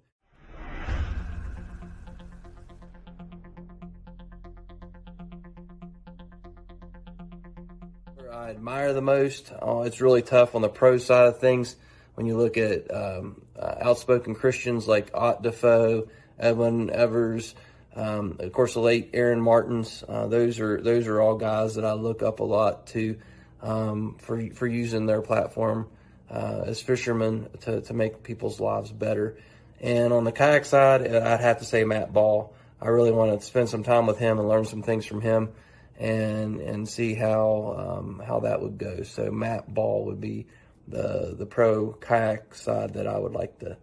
I 8.33 8.51
admire 8.51 8.93
the 8.93 9.03
most. 9.03 9.53
Oh, 9.61 9.83
it's 9.83 10.01
really 10.01 10.23
tough 10.23 10.55
on 10.55 10.63
the 10.63 10.69
pro 10.69 10.97
side 10.99 11.27
of 11.27 11.39
things 11.39 11.77
when 12.15 12.27
you 12.27 12.37
look 12.37 12.57
at 12.57 12.93
um, 12.95 13.43
uh, 13.59 13.75
outspoken 13.81 14.35
Christians 14.35 14.89
like 14.89 15.11
Ott 15.13 15.43
Defoe, 15.43 16.09
Edwin 16.39 16.91
Evers, 16.91 17.55
Um, 17.95 18.37
of 18.39 18.53
course, 18.53 18.75
the 18.75 18.81
late 18.81 19.11
Aaron 19.13 19.41
Martens. 19.41 20.05
Uh, 20.07 20.29
those 20.29 20.61
are 20.61 20.81
those 20.81 21.09
are 21.09 21.21
all 21.21 21.37
guys 21.37 21.75
that 21.75 21.85
I 21.85 21.95
look 21.95 22.23
up 22.23 22.41
a 22.41 22.45
lot 22.45 22.87
to 22.89 23.19
um, 23.61 24.17
for 24.21 24.41
for 24.55 24.67
using 24.67 25.07
their 25.07 25.21
platform 25.21 25.89
uh, 26.31 26.65
as 26.67 26.81
fishermen 26.81 27.49
to 27.61 27.81
to 27.83 27.95
make 27.95 28.23
people's 28.23 28.61
lives 28.61 28.93
better. 28.93 29.37
And 29.81 30.13
on 30.13 30.25
the 30.25 30.33
kayak 30.33 30.65
side, 30.65 31.07
I'd 31.07 31.41
have 31.41 31.59
to 31.59 31.65
say 31.65 31.85
Matt 31.85 32.13
Ball. 32.13 32.53
I 32.81 32.89
really 32.89 33.13
want 33.13 33.39
to 33.39 33.47
spend 33.47 33.69
some 33.69 33.83
time 33.83 34.07
with 34.07 34.19
him 34.19 34.39
and 34.39 34.49
learn 34.49 34.65
some 34.65 34.83
things 34.83 35.07
from 35.07 35.21
him, 35.21 35.51
and 35.99 36.61
and 36.61 36.89
see 36.89 37.15
how 37.15 37.99
um, 37.99 38.23
how 38.25 38.41
that 38.41 38.61
would 38.61 38.79
go. 38.79 39.03
So 39.03 39.31
Matt 39.31 39.73
Ball 39.73 40.05
would 40.07 40.21
be 40.21 40.47
the 40.87 41.35
the 41.39 41.47
pro 41.47 41.93
kayak 41.93 42.55
side 42.55 42.95
that 42.95 43.07
I 43.07 43.19
would 43.19 43.33
like 43.33 43.59
to 43.61 43.77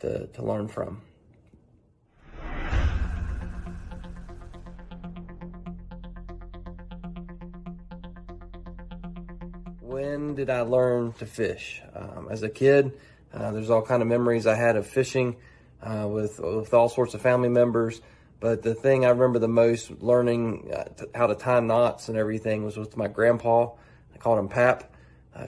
to, 0.00 0.26
to 0.26 0.44
learn 0.44 0.68
from. 0.68 1.02
Did 10.34 10.50
I 10.50 10.62
learn 10.62 11.12
to 11.14 11.26
fish? 11.26 11.82
Um, 11.94 12.28
as 12.30 12.42
a 12.42 12.48
kid, 12.48 12.92
uh, 13.32 13.52
there's 13.52 13.70
all 13.70 13.82
kind 13.82 14.02
of 14.02 14.08
memories 14.08 14.46
I 14.46 14.54
had 14.54 14.76
of 14.76 14.86
fishing 14.86 15.36
uh, 15.82 16.06
with 16.08 16.40
with 16.40 16.74
all 16.74 16.88
sorts 16.88 17.14
of 17.14 17.22
family 17.22 17.48
members. 17.48 18.00
But 18.40 18.62
the 18.62 18.74
thing 18.74 19.04
I 19.04 19.10
remember 19.10 19.38
the 19.38 19.48
most, 19.48 19.90
learning 20.02 20.72
uh, 20.74 20.84
how 21.14 21.26
to 21.26 21.34
tie 21.34 21.60
knots 21.60 22.08
and 22.08 22.16
everything, 22.16 22.64
was 22.64 22.76
with 22.76 22.96
my 22.96 23.08
grandpa. 23.08 23.70
I 24.14 24.18
called 24.18 24.38
him 24.38 24.48
Pap. 24.48 24.90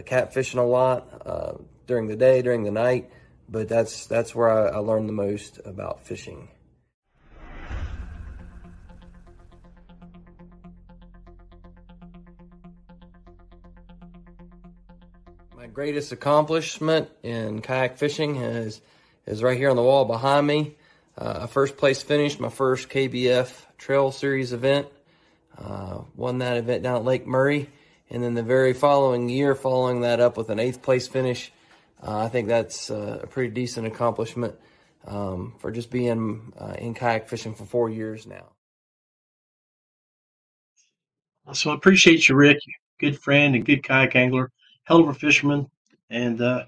Catfishing 0.07 0.59
a 0.59 0.63
lot 0.63 1.07
uh, 1.27 1.53
during 1.87 2.07
the 2.07 2.17
day, 2.17 2.41
during 2.41 2.63
the 2.63 2.71
night, 2.71 3.11
but 3.49 3.69
that's 3.69 4.07
that's 4.07 4.35
where 4.35 4.49
I, 4.49 4.77
I 4.77 4.79
learned 4.79 5.07
the 5.09 5.13
most 5.13 5.61
about 5.67 6.01
fishing. 6.07 6.49
My 15.63 15.69
greatest 15.69 16.11
accomplishment 16.11 17.09
in 17.23 17.63
kayak 17.63 17.97
fishing 17.97 18.35
is 18.35 18.81
is 19.27 19.45
right 19.45 19.57
here 19.57 19.71
on 19.71 19.77
the 19.77 19.83
wall 19.83 20.05
behind 20.05 20.45
me. 20.45 20.75
Uh, 21.17 21.43
I 21.43 21.47
first 21.47 21.77
place 21.77 22.03
finished 22.03 22.41
my 22.41 22.49
first 22.49 22.89
KBF 22.89 23.49
Trail 23.79 24.11
Series 24.11 24.53
event. 24.53 24.89
Uh, 25.57 26.01
won 26.17 26.39
that 26.39 26.57
event 26.57 26.83
down 26.83 26.97
at 26.97 27.05
Lake 27.05 27.29
Murray, 27.29 27.71
and 28.11 28.25
then 28.25 28.35
the 28.35 28.43
very 28.43 28.73
following 28.73 29.29
year, 29.29 29.55
following 29.55 30.01
that 30.01 30.19
up 30.19 30.37
with 30.37 30.51
an 30.51 30.59
eighth 30.59 30.83
place 30.83 31.07
finish. 31.07 31.53
Uh, 32.03 32.25
I 32.25 32.29
think 32.29 32.49
that's 32.49 32.91
uh, 32.91 33.21
a 33.23 33.29
pretty 33.29 33.55
decent 33.55 33.87
accomplishment 33.87 34.57
um, 35.07 35.55
for 35.61 35.71
just 35.71 35.93
being 35.93 36.53
uh, 36.59 36.75
in 36.77 36.93
kayak 36.93 37.29
fishing 37.29 37.55
for 37.55 37.67
four 37.67 37.89
years 37.89 38.27
now. 38.27 38.49
So 41.53 41.71
I 41.71 41.77
appreciate 41.77 42.29
you, 42.29 42.35
Rick. 42.35 42.59
Good 42.99 43.17
friend 43.21 43.55
and 43.55 43.65
good 43.65 43.85
kayak 43.85 44.17
angler, 44.17 44.51
hell 44.85 45.01
of 45.01 45.09
a 45.09 45.15
fisherman, 45.15 45.67
and 46.11 46.41
uh, 46.41 46.65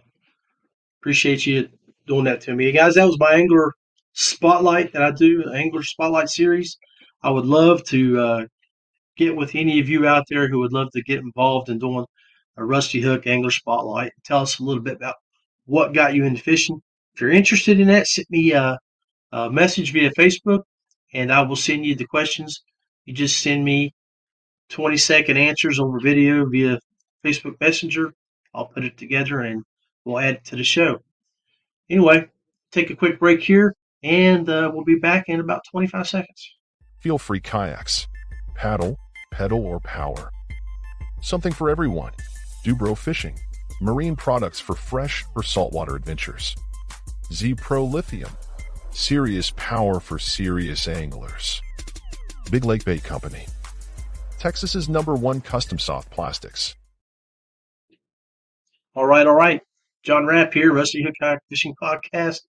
appreciate 1.01 1.47
you 1.47 1.69
doing 2.07 2.25
that 2.25 2.41
to 2.43 2.55
me, 2.55 2.73
guys. 2.73 2.95
That 2.95 3.07
was 3.07 3.19
my 3.19 3.35
angler 3.35 3.73
spotlight 4.13 4.93
that 4.93 5.03
I 5.03 5.11
do, 5.11 5.53
angler 5.53 5.83
spotlight 5.83 6.29
series. 6.29 6.77
I 7.23 7.31
would 7.31 7.47
love 7.47 7.83
to 7.85 8.21
uh, 8.21 8.47
get 9.17 9.37
with 9.37 9.55
any 9.55 9.81
of 9.81 9.89
you 9.89 10.07
out 10.07 10.25
there 10.29 10.49
who 10.49 10.59
would 10.61 10.73
love 10.73 10.91
to 10.93 11.03
get 11.03 11.21
involved 11.21 11.69
in 11.69 11.79
doing 11.79 12.05
a 12.57 12.65
Rusty 12.65 13.01
Hook 13.01 13.27
angler 13.27 13.51
spotlight. 13.51 14.13
Tell 14.25 14.41
us 14.41 14.59
a 14.59 14.63
little 14.65 14.83
bit 14.83 14.97
about 14.97 15.17
what 15.67 15.95
got 15.95 16.15
you 16.15 16.25
into 16.25 16.43
fishing. 16.43 16.81
If 17.15 17.21
you're 17.21 17.31
interested 17.31 17.81
in 17.81 17.89
that, 17.89 18.07
send 18.07 18.27
me 18.31 18.53
a, 18.53 18.79
a 19.33 19.51
message 19.51 19.93
via 19.93 20.11
Facebook, 20.13 20.63
and 21.13 21.33
I 21.33 21.43
will 21.43 21.57
send 21.57 21.87
you 21.87 21.95
the 21.95 22.07
questions. 22.07 22.63
You 23.05 23.15
just 23.15 23.41
send 23.41 23.65
me 23.65 23.93
20 24.71 24.97
second 24.97 25.37
answers 25.37 25.79
over 25.79 26.01
video 26.01 26.47
via 26.49 26.79
Facebook 27.25 27.61
Messenger. 27.61 28.13
I'll 28.55 28.67
put 28.67 28.85
it 28.85 28.97
together 28.97 29.41
and 29.41 29.65
we'll 30.05 30.19
add 30.19 30.35
it 30.35 30.45
to 30.47 30.57
the 30.57 30.65
show. 30.65 31.01
Anyway, 31.91 32.29
take 32.71 32.91
a 32.91 32.97
quick 32.97 33.19
break 33.19 33.41
here, 33.41 33.75
and 34.03 34.49
uh, 34.49 34.71
we'll 34.73 34.85
be 34.85 34.99
back 34.99 35.29
in 35.29 35.41
about 35.41 35.63
25 35.71 36.09
seconds. 36.09 36.55
Feel 36.99 37.19
free 37.19 37.41
kayaks. 37.41 38.07
Paddle, 38.55 38.99
pedal, 39.31 39.65
or 39.65 39.81
power. 39.81 40.31
Something 41.21 41.53
for 41.53 41.69
everyone. 41.71 42.13
Dubro 42.65 42.97
Fishing. 42.97 43.39
Marine 43.81 44.17
products 44.17 44.61
for 44.61 44.75
fresh 44.75 45.25
or 45.35 45.43
saltwater 45.43 45.97
adventures. 45.97 46.55
Z 47.33 47.55
Pro 47.55 47.85
Lithium. 47.85 48.31
Serious 48.91 49.51
power 49.57 50.01
for 50.01 50.19
serious 50.19 50.87
anglers. 50.87 51.61
Big 52.51 52.65
Lake 52.65 52.85
Bait 52.85 53.03
Company. 53.03 53.47
Texas's 54.39 54.89
number 54.89 55.15
one 55.15 55.41
custom 55.41 55.79
soft 55.79 56.11
plastics. 56.11 56.75
All 58.97 59.07
right, 59.07 59.27
all 59.27 59.35
right. 59.35 59.61
John 60.05 60.25
Rapp 60.25 60.55
here, 60.55 60.73
Rusty 60.73 61.03
Hook 61.03 61.15
Kayak 61.21 61.41
Fishing 61.49 61.75
Podcast. 61.83 62.43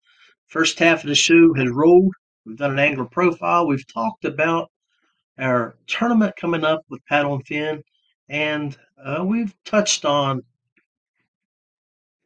First 0.46 0.78
half 0.78 1.04
of 1.04 1.08
the 1.08 1.16
show 1.16 1.56
has 1.56 1.70
rolled. 1.72 2.14
We've 2.46 2.56
done 2.56 2.74
an 2.74 2.78
angler 2.78 3.06
profile. 3.06 3.66
We've 3.66 3.88
talked 3.92 4.26
about 4.26 4.70
our 5.40 5.76
tournament 5.88 6.36
coming 6.40 6.64
up 6.64 6.84
with 6.88 7.04
Paddle 7.08 7.34
and 7.34 7.48
Fin, 7.48 7.82
and 8.30 8.78
uh, 9.04 9.24
we've 9.26 9.56
touched 9.66 10.06
on 10.06 10.44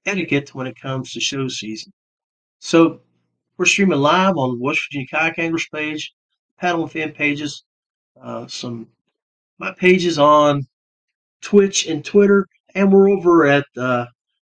etiquette 0.06 0.54
when 0.54 0.68
it 0.68 0.76
comes 0.82 1.14
to 1.14 1.22
show 1.22 1.48
season. 1.48 1.94
So 2.60 3.00
we're 3.58 3.68
streaming 3.68 4.00
live 4.00 4.36
on 4.36 4.60
West 4.60 4.82
Virginia 4.90 5.08
Kayak 5.10 5.40
Anglers 5.40 5.68
page, 5.74 6.14
Paddle 6.58 6.84
and 6.84 6.92
Fin 6.92 7.12
pages, 7.14 7.64
uh, 8.22 8.48
some 8.48 8.90
my 9.60 9.72
pages 9.72 10.20
on 10.20 10.68
Twitch 11.42 11.88
and 11.88 12.04
Twitter, 12.04 12.46
and 12.76 12.92
we're 12.92 13.10
over 13.10 13.46
at 13.46 13.66
uh, 13.78 14.06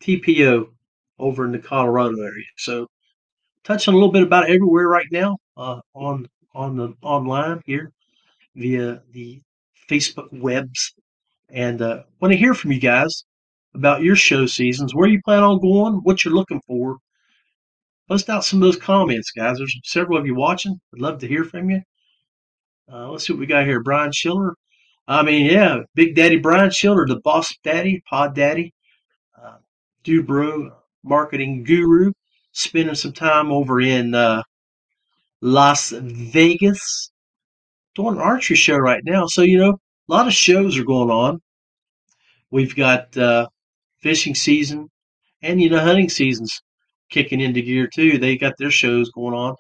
TPO 0.01 0.67
over 1.19 1.45
in 1.45 1.51
the 1.51 1.59
Colorado 1.59 2.21
area. 2.21 2.45
So 2.57 2.87
touching 3.63 3.93
a 3.93 3.97
little 3.97 4.11
bit 4.11 4.23
about 4.23 4.49
everywhere 4.49 4.87
right 4.87 5.07
now 5.11 5.37
uh, 5.57 5.81
on 5.93 6.27
on 6.53 6.77
the 6.77 6.93
online 7.01 7.61
here 7.65 7.91
via 8.55 9.01
the 9.11 9.41
Facebook 9.89 10.27
webs, 10.31 10.93
and 11.49 11.81
uh, 11.81 12.03
want 12.21 12.31
to 12.31 12.37
hear 12.37 12.53
from 12.53 12.71
you 12.71 12.79
guys 12.79 13.25
about 13.73 14.01
your 14.01 14.15
show 14.15 14.45
seasons, 14.45 14.95
where 14.95 15.09
you 15.09 15.19
plan 15.25 15.43
on 15.43 15.59
going, 15.59 15.95
what 16.03 16.23
you're 16.23 16.33
looking 16.33 16.61
for. 16.65 16.97
Bust 18.07 18.29
out 18.29 18.45
some 18.45 18.61
of 18.61 18.67
those 18.67 18.77
comments, 18.81 19.31
guys. 19.31 19.57
There's 19.57 19.77
several 19.83 20.17
of 20.17 20.25
you 20.25 20.35
watching. 20.35 20.79
I'd 20.93 21.01
love 21.01 21.19
to 21.19 21.27
hear 21.27 21.43
from 21.43 21.71
you. 21.71 21.81
Uh, 22.91 23.09
let's 23.09 23.25
see 23.25 23.33
what 23.33 23.39
we 23.39 23.47
got 23.47 23.65
here. 23.65 23.81
Brian 23.81 24.11
Schiller. 24.11 24.55
I 25.07 25.23
mean, 25.23 25.45
yeah, 25.45 25.81
Big 25.93 26.15
Daddy 26.15 26.37
Brian 26.37 26.71
Schiller, 26.71 27.05
the 27.05 27.19
boss 27.19 27.53
daddy, 27.63 28.01
pod 28.09 28.33
daddy, 28.33 28.73
uh, 29.39 29.57
Dubro 30.03 30.71
marketing 31.03 31.63
guru, 31.63 32.11
spending 32.51 32.95
some 32.95 33.13
time 33.13 33.51
over 33.51 33.79
in 33.79 34.15
uh, 34.15 34.41
Las 35.41 35.91
Vegas 35.91 37.11
doing 37.93 38.15
an 38.15 38.21
archery 38.21 38.55
show 38.55 38.77
right 38.77 39.01
now. 39.05 39.25
So, 39.27 39.43
you 39.43 39.59
know, 39.59 39.71
a 39.71 40.13
lot 40.13 40.27
of 40.27 40.33
shows 40.33 40.77
are 40.77 40.83
going 40.83 41.11
on. 41.11 41.39
We've 42.49 42.75
got 42.75 43.15
uh, 43.15 43.47
fishing 44.01 44.35
season 44.35 44.89
and, 45.41 45.61
you 45.61 45.69
know, 45.69 45.79
hunting 45.79 46.09
season's 46.09 46.61
kicking 47.09 47.41
into 47.41 47.61
gear 47.61 47.87
too. 47.93 48.17
They 48.17 48.37
got 48.37 48.53
their 48.57 48.71
shows 48.71 49.11
going 49.11 49.35
on, 49.35 49.55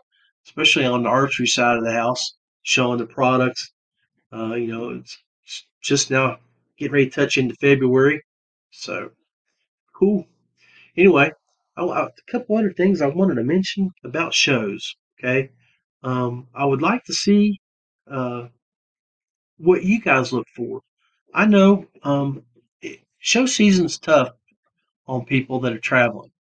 especially 0.47 0.85
on 0.85 1.03
the 1.03 1.09
archery 1.09 1.47
side 1.47 1.77
of 1.77 1.83
the 1.83 1.93
house, 1.93 2.33
showing 2.63 2.97
the 2.97 3.05
products. 3.05 3.71
Uh, 4.33 4.55
you 4.55 4.67
know, 4.67 4.89
it's 4.89 5.17
just 5.85 6.11
now 6.11 6.39
getting 6.77 6.93
ready 6.93 7.09
to 7.09 7.11
touch 7.11 7.37
into 7.37 7.55
February. 7.55 8.21
So 8.71 9.11
cool. 9.93 10.25
Anyway, 10.97 11.31
I, 11.77 11.83
I, 11.83 12.05
a 12.05 12.09
couple 12.31 12.57
other 12.57 12.73
things 12.73 13.01
I 13.01 13.07
wanted 13.07 13.35
to 13.35 13.43
mention 13.43 13.91
about 14.03 14.33
shows. 14.33 14.95
Okay. 15.19 15.49
Um, 16.03 16.47
I 16.53 16.65
would 16.65 16.81
like 16.81 17.03
to 17.05 17.13
see 17.13 17.59
uh, 18.09 18.47
what 19.57 19.83
you 19.83 20.01
guys 20.01 20.33
look 20.33 20.47
for. 20.55 20.81
I 21.33 21.45
know 21.45 21.87
um, 22.03 22.43
it, 22.81 22.99
show 23.19 23.45
season's 23.45 23.97
tough 23.97 24.29
on 25.07 25.25
people 25.25 25.59
that 25.61 25.73
are 25.73 25.79
traveling. 25.79 26.31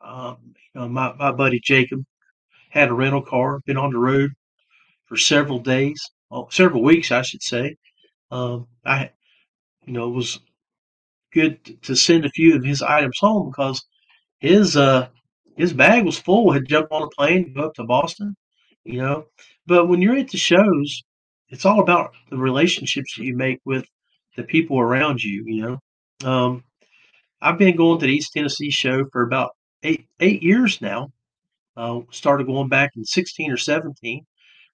Um, 0.00 0.54
you 0.74 0.80
know, 0.80 0.88
my, 0.88 1.12
my 1.14 1.32
buddy 1.32 1.60
Jacob 1.62 2.04
had 2.70 2.88
a 2.90 2.94
rental 2.94 3.22
car, 3.22 3.60
been 3.66 3.76
on 3.76 3.92
the 3.92 3.98
road 3.98 4.30
for 5.06 5.16
several 5.16 5.58
days, 5.58 6.00
oh, 6.30 6.48
several 6.50 6.82
weeks, 6.82 7.10
I 7.10 7.22
should 7.22 7.42
say. 7.42 7.76
Um, 8.30 8.66
I, 8.84 9.10
you 9.86 9.92
know, 9.94 10.08
it 10.08 10.14
was 10.14 10.40
good 11.32 11.82
to 11.82 11.94
send 11.96 12.24
a 12.24 12.30
few 12.30 12.56
of 12.56 12.64
his 12.64 12.82
items 12.82 13.18
home 13.20 13.50
because 13.50 13.84
his 14.38 14.76
uh 14.76 15.08
his 15.56 15.72
bag 15.72 16.04
was 16.04 16.18
full. 16.18 16.52
Had 16.52 16.66
jumped 16.68 16.92
on 16.92 17.02
a 17.02 17.08
plane 17.08 17.44
to 17.46 17.50
go 17.50 17.66
up 17.66 17.74
to 17.74 17.84
Boston, 17.84 18.36
you 18.84 18.98
know. 19.00 19.26
But 19.66 19.86
when 19.88 20.02
you're 20.02 20.16
at 20.16 20.30
the 20.30 20.38
shows, 20.38 21.02
it's 21.48 21.64
all 21.66 21.80
about 21.80 22.12
the 22.30 22.36
relationships 22.38 23.14
that 23.16 23.24
you 23.24 23.36
make 23.36 23.60
with 23.64 23.86
the 24.36 24.44
people 24.44 24.78
around 24.80 25.22
you. 25.22 25.44
You 25.46 25.62
know, 26.22 26.28
um, 26.30 26.64
I've 27.40 27.58
been 27.58 27.76
going 27.76 27.98
to 28.00 28.06
the 28.06 28.12
East 28.12 28.32
Tennessee 28.34 28.70
show 28.70 29.04
for 29.12 29.22
about 29.22 29.52
eight 29.82 30.06
eight 30.20 30.42
years 30.42 30.80
now. 30.80 31.10
Uh, 31.76 32.00
started 32.10 32.46
going 32.46 32.68
back 32.68 32.90
in 32.96 33.04
16 33.04 33.52
or 33.52 33.56
17. 33.58 34.24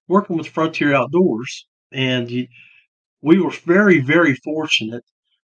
working 0.07 0.37
with 0.37 0.47
Frontier 0.47 0.93
Outdoors, 0.95 1.67
and 1.91 2.31
you, 2.31 2.47
we 3.23 3.39
were 3.39 3.51
very, 3.65 3.99
very 4.01 4.35
fortunate 4.35 5.03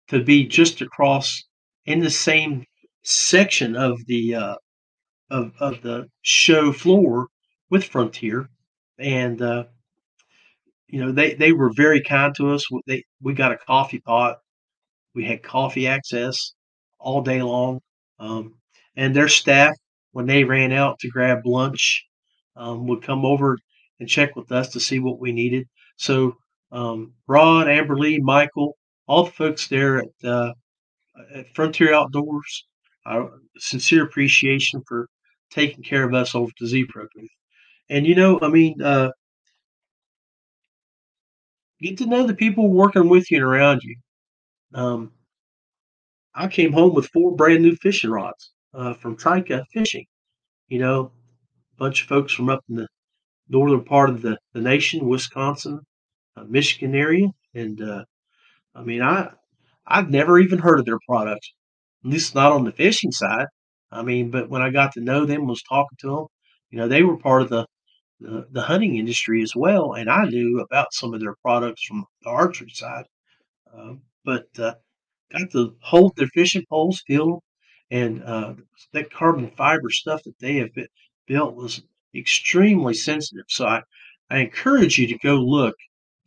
to 0.09 0.23
be 0.23 0.47
just 0.47 0.83
across 0.83 1.43
in 1.87 2.01
the 2.01 2.11
same 2.11 2.65
section 3.03 3.75
of 3.75 3.99
the 4.07 4.35
uh, 4.35 4.57
of 5.31 5.53
of 5.59 5.83
the 5.83 6.07
show 6.21 6.73
floor 6.73 7.29
with 7.71 7.85
Frontier, 7.85 8.49
and 8.99 9.41
uh, 9.41 9.65
you 10.89 11.01
know 11.01 11.13
they 11.13 11.35
they 11.35 11.53
were 11.53 11.73
very 11.75 12.03
kind 12.03 12.35
to 12.37 12.53
us. 12.53 12.65
They 12.87 13.05
we 13.23 13.33
got 13.33 13.53
a 13.53 13.57
coffee 13.57 14.01
pot, 14.01 14.37
we 15.15 15.25
had 15.25 15.43
coffee 15.43 15.87
access 15.87 16.53
all 17.01 17.23
day 17.23 17.43
long, 17.43 17.81
um, 18.19 18.55
and 18.97 19.17
their 19.17 19.29
staff 19.29 19.75
when 20.13 20.27
they 20.27 20.45
ran 20.45 20.73
out 20.73 20.99
to 20.99 21.09
grab 21.09 21.39
lunch 21.47 22.05
um, 22.55 22.87
would 22.87 23.03
come 23.03 23.25
over 23.25 23.57
and 23.99 24.09
check 24.09 24.37
with 24.37 24.53
us 24.53 24.69
to 24.69 24.81
see 24.81 24.99
what 24.99 25.19
we 25.19 25.33
needed. 25.33 25.67
So 25.97 26.37
um, 26.73 27.13
Rod, 27.29 27.67
Amberly, 27.67 28.19
Michael, 28.21 28.77
all 29.07 29.25
the 29.25 29.31
folks 29.31 29.69
there 29.69 29.99
at, 29.99 30.09
uh, 30.25 30.53
at 31.35 31.55
Frontier 31.55 31.95
Outdoors, 31.95 32.67
our 33.07 33.31
sincere 33.59 34.05
appreciation 34.05 34.83
for 34.89 35.09
taking 35.51 35.85
care 35.85 36.05
of 36.05 36.15
us 36.15 36.35
over 36.35 36.51
to 36.59 36.67
Z 36.67 36.87
Pro 36.89 37.07
booth. 37.15 37.29
And 37.91 38.07
you 38.07 38.15
know, 38.15 38.39
I 38.41 38.49
mean, 38.49 38.81
uh, 38.81 39.11
get 41.81 41.99
to 41.99 42.07
know 42.07 42.27
the 42.27 42.35
people 42.35 42.69
working 42.71 43.09
with 43.09 43.31
you 43.31 43.39
and 43.39 43.47
around 43.47 43.83
you. 43.83 43.97
Um, 44.75 45.13
I 46.35 46.49
came 46.49 46.73
home 46.73 46.95
with 46.95 47.11
four 47.13 47.37
brand 47.37 47.63
new 47.63 47.77
fishing 47.77 48.11
rods 48.11 48.53
uh, 48.73 48.95
from 48.95 49.17
Trika 49.17 49.65
Fishing. 49.73 50.07
You 50.69 50.79
know, 50.79 51.13
a 51.75 51.79
bunch 51.79 52.03
of 52.03 52.09
folks 52.09 52.33
from 52.33 52.49
up 52.49 52.65
in 52.71 52.77
the 52.77 52.89
northern 53.51 53.85
part 53.85 54.09
of 54.09 54.23
the, 54.23 54.39
the 54.55 54.63
nation, 54.63 55.07
Wisconsin, 55.07 55.81
Michigan 56.49 56.95
area, 56.95 57.29
and 57.55 57.81
uh, 57.83 58.05
I 58.75 58.83
mean, 58.83 59.03
I 59.03 59.31
I've 59.87 60.11
never 60.11 60.39
even 60.39 60.59
heard 60.61 60.81
of 60.81 60.87
their 60.87 61.01
product, 61.09 61.53
at 62.05 62.11
least 62.11 62.35
not 62.35 62.53
on 62.53 62.65
the 62.65 62.73
fishing 62.73 63.13
side. 63.13 63.47
I 63.91 64.03
mean, 64.03 64.31
but 64.31 64.49
when 64.51 64.63
I 64.63 64.71
got 64.71 64.93
to 64.95 65.01
know 65.01 65.27
them, 65.27 65.47
was 65.47 65.63
talking 65.63 65.99
to 66.01 66.09
them, 66.09 66.27
you 66.71 66.79
know, 66.79 66.89
they 66.89 67.03
were 67.03 67.19
part 67.19 67.43
of 67.43 67.51
the 67.51 67.67
the, 68.21 68.47
the 68.53 68.63
hunting 68.63 68.97
industry 68.97 69.43
as 69.43 69.55
well, 69.57 69.95
and 69.95 70.11
I 70.11 70.25
knew 70.27 70.61
about 70.61 70.95
some 70.95 71.15
of 71.15 71.21
their 71.21 71.37
products 71.43 71.85
from 71.85 72.07
the 72.23 72.31
archery 72.31 72.71
side. 72.71 73.05
Uh, 73.75 73.95
but 74.25 74.47
uh, 74.59 74.75
got 75.33 75.51
to 75.53 75.77
hold 75.83 76.15
their 76.17 76.29
fishing 76.29 76.65
poles, 76.69 77.03
feel 77.07 77.27
them, 77.27 77.41
and 77.91 78.25
uh, 78.25 78.55
that 78.93 79.13
carbon 79.13 79.51
fiber 79.57 79.91
stuff 79.91 80.23
that 80.25 80.39
they 80.41 80.57
have 80.57 80.71
built 81.27 81.55
was 81.55 81.83
extremely 82.15 82.95
sensitive. 82.95 83.47
So 83.49 83.67
I, 83.67 83.83
I 84.31 84.39
encourage 84.39 84.99
you 84.99 85.07
to 85.09 85.19
go 85.19 85.37
look 85.37 85.77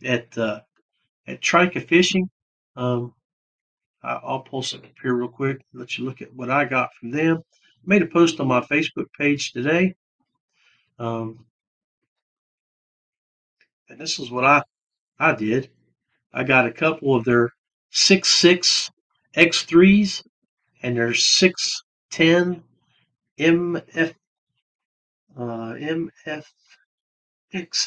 at 0.04 0.38
uh, 0.38 0.62
at 1.28 1.42
Trika 1.42 1.86
Fishing. 1.88 2.30
Um, 2.76 3.14
I, 4.04 4.20
will 4.24 4.42
pull 4.42 4.62
something 4.62 4.90
up 4.90 4.96
here 5.02 5.16
real 5.16 5.28
quick. 5.28 5.62
Let 5.74 5.98
you 5.98 6.06
look 6.06 6.22
at 6.22 6.34
what 6.34 6.50
I 6.50 6.66
got 6.66 6.94
from 6.94 7.12
them. 7.12 7.38
I 7.38 7.84
made 7.86 8.02
a 8.02 8.08
post 8.08 8.40
on 8.40 8.48
my 8.48 8.62
Facebook 8.62 9.08
page 9.18 9.52
today. 9.52 9.96
Um, 11.00 11.46
and 13.90 14.00
this 14.00 14.20
is 14.20 14.32
what 14.32 14.46
I 14.46 14.64
I 15.20 15.34
did. 15.34 15.70
I 16.34 16.44
got 16.44 16.68
a 16.68 16.72
couple 16.72 17.16
of 17.16 17.24
their 17.24 17.52
six 17.90 18.30
six 18.30 18.92
X3s 19.36 20.26
and 20.84 20.98
their 20.98 21.14
six 21.14 21.84
ten 22.12 22.64
MF 23.40 24.14
uh, 25.38 25.42
MFX 25.42 26.46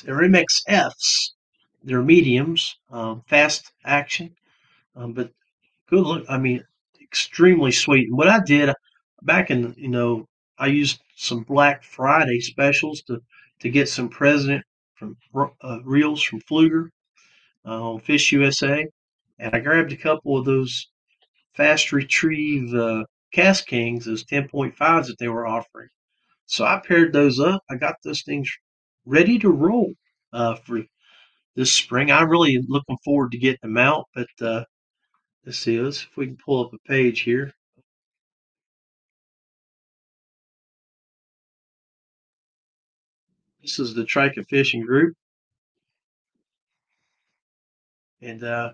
or 0.06 0.22
MXFs. 0.22 1.30
They're 1.88 2.02
mediums, 2.02 2.76
um, 2.90 3.22
fast 3.28 3.72
action, 3.84 4.36
um, 4.96 5.12
but 5.14 5.32
good 5.88 6.04
look. 6.04 6.26
I 6.28 6.38
mean, 6.38 6.64
extremely 7.02 7.72
sweet. 7.72 8.08
And 8.08 8.18
what 8.18 8.28
I 8.28 8.40
did 8.40 8.74
back 9.22 9.50
in, 9.50 9.74
you 9.78 9.88
know, 9.88 10.28
I 10.58 10.68
used 10.68 11.00
some 11.16 11.44
Black 11.44 11.84
Friday 11.84 12.40
specials 12.40 13.02
to 13.08 13.20
to 13.60 13.70
get 13.70 13.88
some 13.88 14.08
President 14.10 14.64
from 14.96 15.16
uh, 15.62 15.80
reels 15.84 16.22
from 16.22 16.40
Pflueger 16.42 16.90
uh, 17.66 17.92
on 17.92 18.00
Fish 18.00 18.32
USA, 18.32 18.86
and 19.38 19.54
I 19.54 19.60
grabbed 19.60 19.92
a 19.92 19.96
couple 19.96 20.36
of 20.38 20.44
those 20.44 20.88
fast 21.54 21.92
retrieve 21.92 22.74
uh, 22.74 23.04
KastKings, 23.34 24.04
those 24.04 24.24
10.5s 24.24 25.08
that 25.08 25.18
they 25.18 25.28
were 25.28 25.46
offering. 25.46 25.88
So 26.46 26.64
I 26.64 26.80
paired 26.86 27.12
those 27.12 27.40
up. 27.40 27.62
I 27.70 27.76
got 27.76 27.96
those 28.04 28.22
things 28.22 28.50
ready 29.06 29.38
to 29.40 29.50
roll 29.50 29.94
uh, 30.32 30.56
for 30.56 30.82
this 31.58 31.72
spring. 31.72 32.12
I'm 32.12 32.30
really 32.30 32.64
looking 32.68 32.96
forward 33.04 33.32
to 33.32 33.38
getting 33.38 33.58
them 33.62 33.76
out. 33.76 34.06
But 34.14 34.28
uh, 34.40 34.64
let's 35.44 35.58
see, 35.58 35.80
let's 35.80 36.04
if 36.04 36.16
we 36.16 36.26
can 36.26 36.38
pull 36.42 36.64
up 36.64 36.72
a 36.72 36.78
page 36.88 37.20
here. 37.20 37.52
This 43.60 43.80
is 43.80 43.92
the 43.92 44.04
Trika 44.04 44.46
Fishing 44.48 44.82
Group. 44.82 45.16
And 48.22 48.44
uh, 48.44 48.70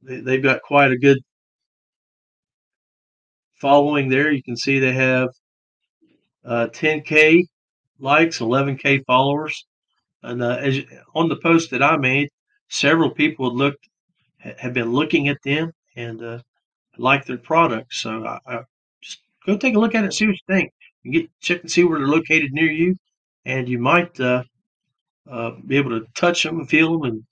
they, 0.00 0.20
they've 0.20 0.42
got 0.42 0.62
quite 0.62 0.92
a 0.92 0.98
good 0.98 1.18
following 3.60 4.08
there. 4.08 4.32
You 4.32 4.42
can 4.42 4.56
see 4.56 4.78
they 4.78 4.94
have 4.94 5.28
uh, 6.42 6.68
10k 6.72 7.42
likes, 8.00 8.38
11k 8.38 9.04
followers, 9.04 9.66
and 10.26 10.42
uh, 10.42 10.58
as, 10.60 10.80
on 11.14 11.28
the 11.28 11.36
post 11.36 11.70
that 11.70 11.82
I 11.82 11.96
made, 11.96 12.28
several 12.68 13.10
people 13.10 13.50
had 13.50 13.56
looked 13.56 13.88
have 14.58 14.74
been 14.74 14.92
looking 14.92 15.28
at 15.28 15.38
them 15.44 15.72
and 15.96 16.22
uh, 16.22 16.38
like 16.98 17.24
their 17.24 17.38
product. 17.38 17.94
So 17.94 18.24
I, 18.24 18.38
I, 18.46 18.60
just 19.02 19.20
go 19.46 19.56
take 19.56 19.74
a 19.74 19.78
look 19.78 19.94
at 19.94 20.04
it, 20.04 20.12
see 20.12 20.26
what 20.26 20.34
you 20.34 20.54
think. 20.54 20.70
You 21.02 21.12
get 21.12 21.30
check 21.40 21.60
and 21.62 21.70
see 21.70 21.84
where 21.84 21.98
they're 21.98 22.08
located 22.08 22.52
near 22.52 22.70
you, 22.70 22.96
and 23.44 23.68
you 23.68 23.78
might 23.78 24.18
uh, 24.20 24.42
uh, 25.30 25.52
be 25.66 25.76
able 25.76 25.90
to 25.90 26.06
touch 26.14 26.42
them 26.42 26.58
and 26.58 26.68
feel 26.68 26.92
them 26.92 27.10
and 27.10 27.22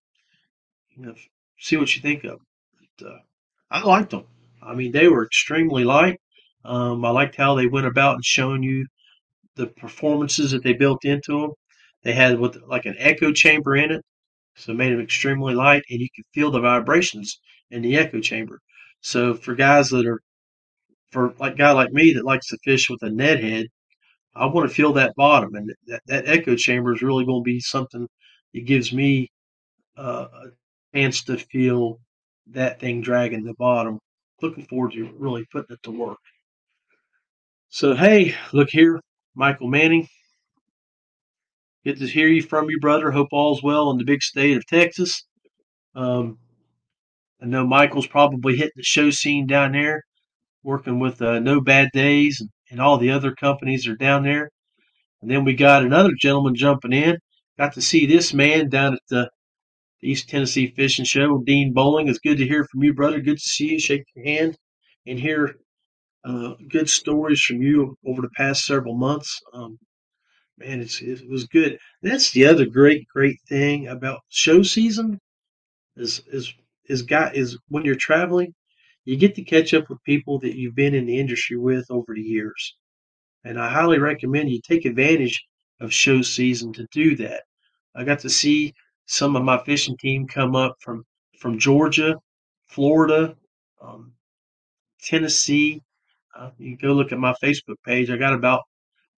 you 0.96 1.07
know, 1.07 1.14
see 1.59 1.76
what 1.76 1.94
you 1.94 2.02
think 2.02 2.24
of. 2.24 2.38
But, 2.98 3.07
uh, 3.07 3.18
I 3.70 3.83
liked 3.83 4.11
them. 4.11 4.24
I 4.62 4.74
mean, 4.74 4.92
they 4.92 5.09
were 5.09 5.24
extremely 5.24 5.85
light. 5.85 6.20
Um, 6.64 7.04
I 7.04 7.11
liked 7.11 7.37
how 7.37 7.54
they 7.54 7.66
went 7.66 7.87
about 7.87 8.14
and 8.14 8.24
showing 8.24 8.62
you 8.62 8.87
the 9.57 9.66
performances 9.66 10.52
that 10.52 10.62
they 10.62 10.72
built 10.72 11.04
into 11.04 11.40
them. 11.40 11.50
They 12.05 12.12
had 12.12 12.38
with 12.38 12.57
like 12.69 12.87
an 12.87 12.97
echo 12.99 13.33
chamber 13.33 13.77
in 13.77 13.90
it, 13.90 14.03
so 14.57 14.73
it 14.73 14.77
made 14.77 14.93
them 14.93 15.01
extremely 15.01 15.55
light, 15.55 15.83
and 15.90 16.01
you 16.01 16.09
could 16.14 16.27
feel 16.35 16.51
the 16.51 16.61
vibrations 16.61 17.40
in 17.71 17.83
the 17.83 17.97
echo 17.97 18.21
chamber. 18.21 18.61
So 19.01 19.35
for 19.35 19.55
guys 19.55 19.88
that 19.90 20.07
are, 20.07 20.21
for 21.11 21.35
like 21.38 21.57
guy 21.57 21.73
like 21.73 21.93
me 21.93 22.12
that 22.14 22.25
likes 22.25 22.49
to 22.49 22.59
fish 22.64 22.90
with 22.90 23.03
a 23.03 23.11
Ned 23.11 23.43
head, 23.43 23.67
I 24.35 24.47
want 24.47 24.69
to 24.69 24.75
feel 24.75 24.93
that 24.95 25.14
bottom, 25.17 25.55
and 25.55 25.73
that, 25.87 26.03
that 26.07 26.29
echo 26.29 26.57
chamber 26.57 26.95
is 26.95 27.03
really 27.03 27.25
going 27.25 27.43
to 27.43 27.45
be 27.45 27.61
something 27.61 28.09
that 28.55 28.67
gives 28.67 28.93
me 28.93 29.31
uh, 29.97 30.29
a 30.33 30.97
chance 30.97 31.25
to 31.25 31.38
feel 31.38 32.01
that 32.49 32.81
thing 32.81 33.01
dragging 33.01 33.45
the 33.45 33.55
bottom. 33.55 33.99
Looking 34.43 34.67
forward 34.67 34.93
to 34.93 35.11
really 35.19 35.47
putting 35.53 35.75
it 35.75 35.83
to 35.85 35.90
work. 35.90 36.19
So 37.69 37.95
hey, 37.95 38.35
look 38.53 38.71
here, 38.71 39.01
Michael 39.35 39.69
Manning. 39.69 40.09
Good 41.85 41.99
to 41.99 42.07
hear 42.07 42.29
you 42.29 42.40
from 42.40 42.70
you, 42.70 42.81
brother. 42.81 43.11
Hope 43.11 43.29
all's 43.31 43.62
well 43.62 43.90
in 43.90 43.99
the 43.99 44.05
big 44.05 44.23
state 44.23 44.57
of 44.57 44.66
Texas. 44.66 45.27
Um, 45.94 46.38
I 47.42 47.47
know 47.47 47.66
Michael's 47.66 48.07
probably 48.07 48.57
hitting 48.57 48.73
the 48.77 48.83
show 48.83 49.11
scene 49.11 49.47
down 49.47 49.73
there, 49.73 50.03
working 50.62 50.99
with 50.99 51.20
uh, 51.20 51.40
No 51.40 51.61
Bad 51.61 51.90
Days 51.92 52.40
and, 52.40 52.49
and 52.70 52.81
all 52.81 52.97
the 52.97 53.11
other 53.11 53.35
companies 53.35 53.87
are 53.87 53.97
down 53.97 54.23
there. 54.23 54.49
And 55.20 55.31
then 55.31 55.44
we 55.44 55.55
got 55.55 55.85
another 55.85 56.12
gentleman 56.18 56.55
jumping 56.55 56.94
in. 56.94 57.18
Got 57.59 57.75
to 57.75 57.83
see 57.83 58.07
this 58.07 58.33
man 58.33 58.70
down 58.70 58.94
at 58.94 59.01
the 59.11 59.29
East 60.03 60.31
Tennessee 60.31 60.73
Fishing 60.75 61.05
Show. 61.05 61.42
Dean 61.44 61.75
Bowling, 61.75 62.09
it's 62.09 62.18
good 62.18 62.38
to 62.38 62.47
hear 62.47 62.64
from 62.64 62.83
you, 62.83 62.94
brother. 62.94 63.20
Good 63.20 63.37
to 63.38 63.49
see 63.49 63.73
you. 63.73 63.79
Shake 63.79 64.05
your 64.16 64.25
hand 64.25 64.57
and 65.07 65.20
hear 65.20 65.57
uh, 66.25 66.55
good 66.70 66.88
stories 66.88 67.42
from 67.42 67.61
you 67.61 67.99
over 68.07 68.23
the 68.23 68.31
past 68.37 68.64
several 68.64 68.97
months. 68.97 69.38
Um, 69.53 69.79
man, 70.59 70.81
it's, 70.81 71.01
it 71.01 71.29
was 71.29 71.47
good. 71.47 71.79
That's 72.03 72.31
the 72.31 72.47
other 72.47 72.67
great, 72.67 73.07
great 73.09 73.40
thing 73.49 73.88
about 73.88 74.21
show 74.29 74.62
season 74.62 75.21
is 75.97 76.23
is 76.27 76.53
is 76.87 77.03
got 77.03 77.37
is 77.37 77.59
when 77.69 77.85
you're 77.85 77.95
traveling, 77.95 78.55
you 79.05 79.17
get 79.17 79.35
to 79.37 79.45
catch 79.45 79.75
up 79.75 79.88
with 79.88 80.03
people 80.05 80.38
that 80.40 80.57
you've 80.57 80.75
been 80.75 80.95
in 80.95 81.07
the 81.07 81.19
industry 81.19 81.57
with 81.57 81.87
over 81.90 82.14
the 82.14 82.23
years. 82.23 82.77
And 83.45 83.61
I 83.61 83.69
highly 83.71 83.99
recommend 83.99 84.51
you 84.51 84.61
take 84.62 84.85
advantage 84.85 85.45
of 85.81 85.93
show 85.93 86.23
season 86.23 86.73
to 86.75 86.87
do 86.93 87.17
that. 87.17 87.45
I 87.95 88.05
got 88.05 88.21
to 88.21 88.31
see 88.31 88.75
some 89.07 89.37
of 89.37 89.45
my 89.45 89.59
fishing 89.64 89.97
team 89.99 90.27
come 90.27 90.57
up 90.57 90.77
from 90.81 91.05
from 91.40 91.59
Georgia, 91.59 92.17
Florida, 92.69 93.37
um, 93.83 94.12
Tennessee, 95.03 95.83
uh, 96.37 96.51
you 96.59 96.77
go 96.77 96.93
look 96.93 97.12
at 97.12 97.19
my 97.19 97.35
Facebook 97.43 97.77
page. 97.85 98.11
I 98.11 98.17
got 98.17 98.33
about 98.33 98.62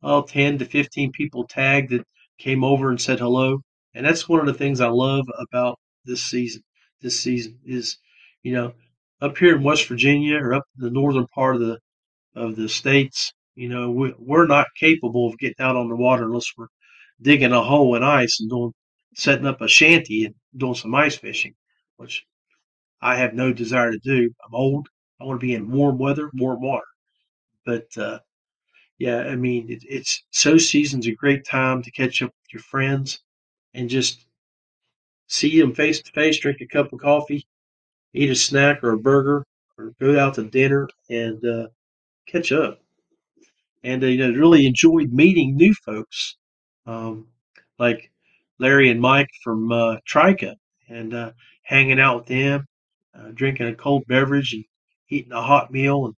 oh, 0.07 0.23
10 0.23 0.59
to 0.59 0.65
15 0.65 1.13
people 1.13 1.47
tagged 1.47 1.91
that 1.91 2.07
came 2.39 2.65
over 2.65 2.91
and 2.91 3.01
said 3.01 3.19
hello. 3.19 3.61
and 3.95 4.07
that's 4.07 4.29
one 4.29 4.41
of 4.41 4.47
the 4.47 4.55
things 4.55 4.81
I 4.81 4.89
love 4.89 5.27
about 5.51 5.79
this 6.05 6.23
season. 6.25 6.63
This 7.03 7.21
season 7.21 7.59
is, 7.65 7.99
you 8.43 8.53
know, 8.55 8.75
up 9.21 9.37
here 9.39 9.57
in 9.57 9.63
West 9.63 9.89
Virginia 9.89 10.39
or 10.39 10.55
up 10.55 10.65
the 10.77 10.91
northern 10.91 11.27
part 11.35 11.57
of 11.57 11.63
the 11.63 11.79
of 12.37 12.57
the 12.57 12.69
states, 12.69 13.33
you 13.57 13.69
know, 13.69 13.91
we, 13.91 14.15
we're 14.19 14.47
not 14.47 14.69
capable 14.79 15.29
of 15.29 15.39
getting 15.39 15.61
out 15.61 15.77
on 15.77 15.89
the 15.89 15.97
water 15.97 16.25
unless 16.25 16.53
we're 16.57 16.69
digging 17.23 17.53
a 17.53 17.63
hole 17.63 17.95
in 17.97 18.03
ice 18.03 18.41
and 18.41 18.51
doing 18.51 18.73
setting 19.15 19.47
up 19.47 19.61
a 19.61 19.69
shanty 19.69 20.25
and 20.27 20.35
doing 20.57 20.75
some 20.75 20.95
ice 20.95 21.17
fishing, 21.17 21.55
which 21.97 22.25
I 23.01 23.17
have 23.17 23.35
no 23.35 23.53
desire 23.55 23.93
to 23.93 23.99
do. 23.99 24.31
I'm 24.47 24.55
old. 24.55 24.89
I 25.21 25.25
want 25.25 25.41
to 25.41 25.47
be 25.47 25.55
in 25.55 25.71
warm 25.71 25.99
weather, 25.99 26.31
warm 26.35 26.61
water. 26.63 26.87
But 27.67 27.97
uh, 27.99 28.21
yeah, 28.99 29.19
I 29.19 29.37
mean, 29.37 29.71
it, 29.71 29.83
it's 29.89 30.23
so 30.31 30.57
season's 30.57 31.07
a 31.07 31.15
great 31.15 31.45
time 31.45 31.83
to 31.83 31.91
catch 31.91 32.23
up 32.23 32.31
with 32.31 32.53
your 32.53 32.63
friends 32.63 33.21
and 33.75 33.91
just 33.91 34.27
see 35.29 35.61
them 35.61 35.75
face 35.75 36.01
to 36.03 36.13
face, 36.13 36.41
drink 36.41 36.61
a 36.61 36.67
cup 36.67 36.93
of 36.93 37.01
coffee, 37.01 37.47
eat 38.15 38.31
a 38.31 38.35
snack 38.35 38.83
or 38.83 38.93
a 38.93 38.99
burger, 38.99 39.45
or 39.79 39.93
go 40.01 40.19
out 40.19 40.35
to 40.35 40.45
dinner 40.45 40.89
and 41.11 41.45
uh, 41.45 41.69
catch 42.27 42.53
up. 42.53 42.81
And 43.83 44.03
uh, 44.03 44.07
you 44.07 44.19
know, 44.19 44.39
really 44.39 44.67
enjoyed 44.67 45.13
meeting 45.13 45.57
new 45.57 45.75
folks, 45.75 46.37
um, 46.87 47.29
like 47.79 48.11
Larry 48.59 48.91
and 48.91 49.01
Mike 49.01 49.31
from 49.45 49.71
uh, 49.71 49.97
Trika, 50.11 50.55
and 50.89 51.13
uh, 51.13 51.33
hanging 51.63 52.01
out 52.01 52.17
with 52.17 52.27
them, 52.27 52.67
uh, 53.15 53.31
drinking 53.35 53.69
a 53.69 53.75
cold 53.75 54.05
beverage 54.09 54.55
and 54.55 54.65
eating 55.11 55.33
a 55.33 55.43
hot 55.43 55.71
meal, 55.71 56.07
and, 56.07 56.15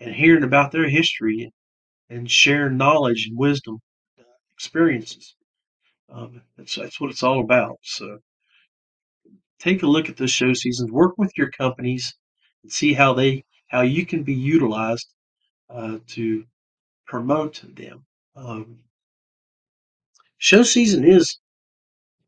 and 0.00 0.14
hearing 0.14 0.42
about 0.44 0.72
their 0.72 0.88
history 0.88 1.52
and, 2.10 2.30
share 2.30 2.70
knowledge 2.70 3.26
and 3.28 3.38
wisdom, 3.38 3.78
uh, 4.18 4.22
experiences. 4.56 5.34
Um, 6.08 6.42
that's 6.56 6.76
that's 6.76 7.00
what 7.00 7.10
it's 7.10 7.22
all 7.22 7.40
about. 7.40 7.78
So 7.82 8.18
take 9.58 9.82
a 9.82 9.86
look 9.86 10.08
at 10.08 10.16
those 10.16 10.30
show 10.30 10.52
seasons. 10.54 10.90
Work 10.90 11.18
with 11.18 11.32
your 11.36 11.50
companies 11.50 12.14
and 12.62 12.70
see 12.72 12.94
how 12.94 13.14
they 13.14 13.44
how 13.68 13.82
you 13.82 14.06
can 14.06 14.22
be 14.22 14.34
utilized 14.34 15.08
uh, 15.68 15.98
to 16.08 16.44
promote 17.06 17.62
them. 17.74 18.04
Um, 18.36 18.80
show 20.38 20.62
season 20.62 21.04
is 21.04 21.38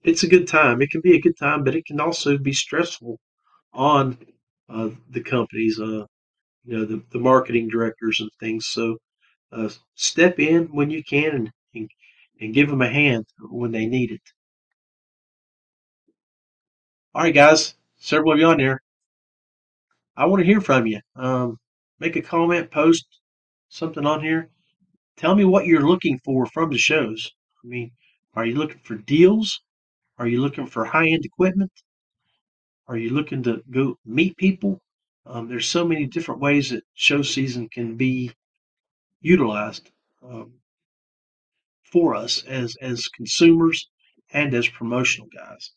it's 0.03 0.23
a 0.23 0.29
good 0.29 0.49
time. 0.49 0.81
It 0.83 0.91
can 0.91 1.01
be 1.01 1.15
a 1.17 1.21
good 1.21 1.37
time, 1.39 1.65
but 1.65 1.75
it 1.75 1.85
can 1.87 2.01
also 2.01 2.39
be 2.39 2.53
stressful 2.53 3.19
on 3.73 4.19
uh, 4.69 4.91
the 5.11 5.23
companies, 5.23 5.79
uh, 5.81 6.07
you 6.65 6.77
know, 6.77 6.85
the, 6.85 7.03
the 7.11 7.19
marketing 7.19 7.69
directors 7.69 8.21
and 8.21 8.31
things. 8.41 8.67
So 8.67 8.97
uh, 9.53 9.69
step 9.95 10.39
in 10.39 10.67
when 10.67 10.91
you 10.91 11.03
can 11.03 11.35
and, 11.35 11.53
and, 11.75 11.91
and 12.41 12.55
give 12.55 12.69
them 12.69 12.83
a 12.83 12.89
hand 12.89 13.27
when 13.41 13.73
they 13.73 13.87
need 13.87 14.11
it. 14.11 14.23
All 17.15 17.23
right, 17.23 17.35
guys, 17.35 17.75
several 17.97 18.33
of 18.33 18.39
you 18.39 18.47
on 18.47 18.59
there. 18.59 18.83
I 20.17 20.27
want 20.27 20.41
to 20.41 20.47
hear 20.47 20.61
from 20.61 20.87
you. 20.87 21.01
Um, 21.17 21.59
make 21.99 22.17
a 22.17 22.23
comment, 22.23 22.71
post 22.71 23.07
something 23.69 24.05
on 24.05 24.23
here. 24.23 24.51
Tell 25.17 25.35
me 25.35 25.45
what 25.45 25.67
you're 25.67 25.87
looking 25.87 26.21
for 26.25 26.47
from 26.47 26.71
the 26.71 26.79
shows. 26.79 27.33
I 27.65 27.67
mean, 27.67 27.93
are 28.35 28.47
you 28.47 28.55
looking 28.55 28.81
for 28.85 28.95
deals? 28.95 29.61
Are 30.19 30.27
you 30.27 30.41
looking 30.41 30.67
for 30.67 30.85
high 30.85 31.09
end 31.09 31.25
equipment? 31.25 31.73
Are 32.87 32.97
you 32.97 33.11
looking 33.11 33.43
to 33.45 33.63
go 33.71 33.99
meet 34.05 34.37
people? 34.37 34.81
Um, 35.27 35.49
there's 35.49 35.69
so 35.69 35.87
many 35.87 36.07
different 36.07 36.41
ways 36.41 36.71
that 36.71 36.85
show 36.95 37.23
season 37.23 37.69
can 37.69 37.97
be 37.97 38.33
utilized 39.21 39.91
um, 40.23 40.55
for 41.85 42.15
us 42.15 42.45
as 42.45 42.77
as 42.81 43.09
consumers 43.09 43.89
and 44.33 44.55
as 44.55 44.69
promotional 44.69 45.29
guys. 45.37 45.73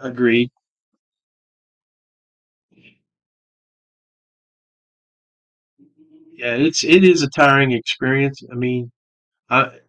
Agreed. 0.00 0.50
Yeah, 6.32 6.54
it's 6.56 6.84
it 6.84 7.04
is 7.04 7.22
a 7.22 7.30
tiring 7.30 7.72
experience. 7.72 8.42
I 8.50 8.54
mean, 8.54 8.90
I 9.50 9.80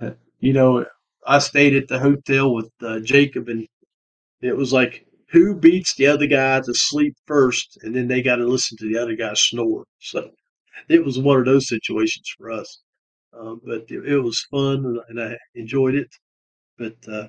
uh, 0.00 0.12
you 0.40 0.52
know 0.52 0.86
I 1.26 1.38
stayed 1.38 1.74
at 1.76 1.88
the 1.88 1.98
hotel 1.98 2.54
with 2.54 2.70
uh, 2.82 3.00
Jacob, 3.00 3.48
and 3.48 3.66
it 4.42 4.56
was 4.56 4.72
like 4.72 5.06
who 5.32 5.54
beats 5.54 5.94
the 5.94 6.06
other 6.06 6.26
guy 6.26 6.60
to 6.60 6.74
sleep 6.74 7.16
first, 7.26 7.78
and 7.82 7.96
then 7.96 8.06
they 8.06 8.22
got 8.22 8.36
to 8.36 8.46
listen 8.46 8.76
to 8.76 8.86
the 8.86 8.98
other 8.98 9.16
guy 9.16 9.32
snore. 9.34 9.84
So 9.98 10.30
it 10.88 11.04
was 11.04 11.18
one 11.18 11.38
of 11.38 11.46
those 11.46 11.68
situations 11.68 12.32
for 12.36 12.50
us. 12.50 12.80
Um, 13.32 13.60
but 13.64 13.86
it, 13.88 14.06
it, 14.06 14.18
was 14.18 14.46
fun, 14.50 14.98
and 15.08 15.20
I 15.20 15.38
enjoyed 15.54 15.94
it. 15.94 16.08
But 16.78 16.96
uh, 17.10 17.28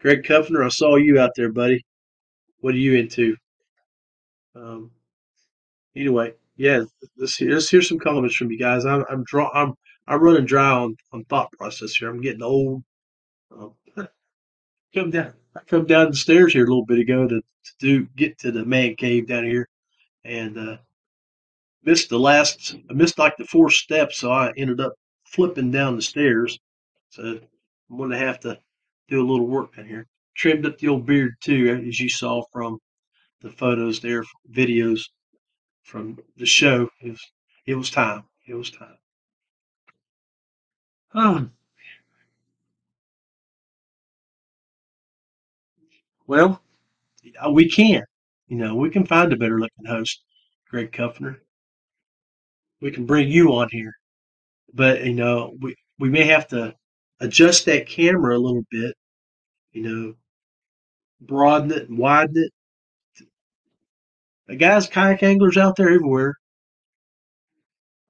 Greg 0.00 0.22
Kuffner, 0.22 0.64
I 0.64 0.70
saw 0.70 0.96
you 0.96 1.20
out 1.20 1.32
there, 1.36 1.52
buddy. 1.52 1.84
What 2.60 2.74
are 2.74 2.78
you 2.78 2.94
into? 2.94 3.36
Um, 4.56 4.90
anyway, 5.94 6.32
yeah, 6.56 6.84
let's 7.18 7.36
hear, 7.36 7.52
let's 7.52 7.68
hear 7.68 7.82
some 7.82 7.98
comments 7.98 8.36
from 8.36 8.50
you 8.50 8.58
guys. 8.58 8.86
I'm 8.86 9.04
I'm 9.10 9.24
draw 9.24 9.50
I'm 9.52 9.74
I'm 10.06 10.22
running 10.22 10.46
dry 10.46 10.70
on, 10.70 10.96
on 11.12 11.24
thought 11.24 11.52
process 11.52 11.96
here. 11.96 12.08
I'm 12.08 12.22
getting 12.22 12.42
old. 12.42 12.82
Um, 13.54 13.74
come 14.94 15.10
down. 15.10 15.34
I 15.56 15.60
come 15.66 15.86
down 15.86 16.10
the 16.10 16.16
stairs 16.16 16.52
here 16.52 16.64
a 16.64 16.68
little 16.68 16.84
bit 16.84 16.98
ago 16.98 17.28
to, 17.28 17.40
to 17.40 17.72
do 17.78 18.06
get 18.16 18.38
to 18.38 18.50
the 18.50 18.64
man 18.64 18.96
cave 18.96 19.28
down 19.28 19.44
here, 19.44 19.68
and 20.24 20.58
uh, 20.58 20.76
missed 21.84 22.08
the 22.08 22.18
last. 22.18 22.76
I 22.90 22.92
missed 22.92 23.18
like 23.18 23.36
the 23.36 23.44
four 23.44 23.70
steps, 23.70 24.18
so 24.18 24.32
I 24.32 24.52
ended 24.56 24.80
up 24.80 24.94
flipping 25.24 25.70
down 25.70 25.96
the 25.96 26.02
stairs. 26.02 26.58
So 27.10 27.38
I'm 27.90 27.96
going 27.96 28.10
to 28.10 28.18
have 28.18 28.40
to 28.40 28.58
do 29.08 29.20
a 29.20 29.28
little 29.28 29.46
work 29.46 29.76
down 29.76 29.86
here. 29.86 30.06
Trimmed 30.36 30.66
up 30.66 30.78
the 30.78 30.88
old 30.88 31.06
beard 31.06 31.34
too, 31.40 31.84
as 31.86 32.00
you 32.00 32.08
saw 32.08 32.42
from 32.52 32.78
the 33.40 33.50
photos 33.50 34.00
there, 34.00 34.24
videos 34.50 35.02
from 35.84 36.18
the 36.36 36.46
show. 36.46 36.88
It 37.00 37.10
was, 37.10 37.30
it 37.66 37.74
was 37.76 37.90
time. 37.90 38.24
It 38.46 38.54
was 38.54 38.70
time. 38.70 38.96
Um, 41.12 41.52
well, 46.26 46.60
uh, 47.44 47.50
we 47.50 47.68
can. 47.68 48.04
You 48.48 48.56
know, 48.56 48.74
we 48.74 48.90
can 48.90 49.06
find 49.06 49.32
a 49.32 49.36
better 49.36 49.58
looking 49.58 49.86
host, 49.86 50.22
Greg 50.68 50.92
Kuffner. 50.92 51.36
We 52.80 52.90
can 52.90 53.06
bring 53.06 53.28
you 53.28 53.52
on 53.54 53.68
here. 53.70 53.92
But, 54.72 55.04
you 55.04 55.14
know, 55.14 55.56
we, 55.60 55.74
we 55.98 56.10
may 56.10 56.24
have 56.24 56.48
to 56.48 56.74
adjust 57.20 57.64
that 57.66 57.86
camera 57.86 58.36
a 58.36 58.40
little 58.40 58.64
bit, 58.70 58.94
you 59.72 59.82
know, 59.82 60.14
broaden 61.20 61.70
it 61.72 61.88
and 61.88 61.98
widen 61.98 62.36
it. 62.36 62.52
The 64.46 64.56
guys, 64.56 64.86
kayak 64.86 65.22
anglers 65.22 65.56
out 65.56 65.76
there 65.76 65.88
everywhere. 65.88 66.34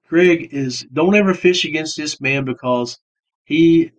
Greg 0.07 0.53
is 0.53 0.85
don't 0.93 1.15
ever 1.15 1.33
fish 1.33 1.65
against 1.65 1.97
this 1.97 2.19
man 2.21 2.45
because 2.45 2.99
he 3.45 3.91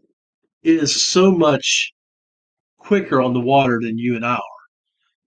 is 0.62 1.00
so 1.00 1.32
much 1.32 1.92
quicker 2.86 3.20
on 3.20 3.34
the 3.34 3.40
water 3.40 3.80
than 3.82 3.98
you 3.98 4.16
and 4.16 4.24
I 4.24 4.34
are. 4.34 4.40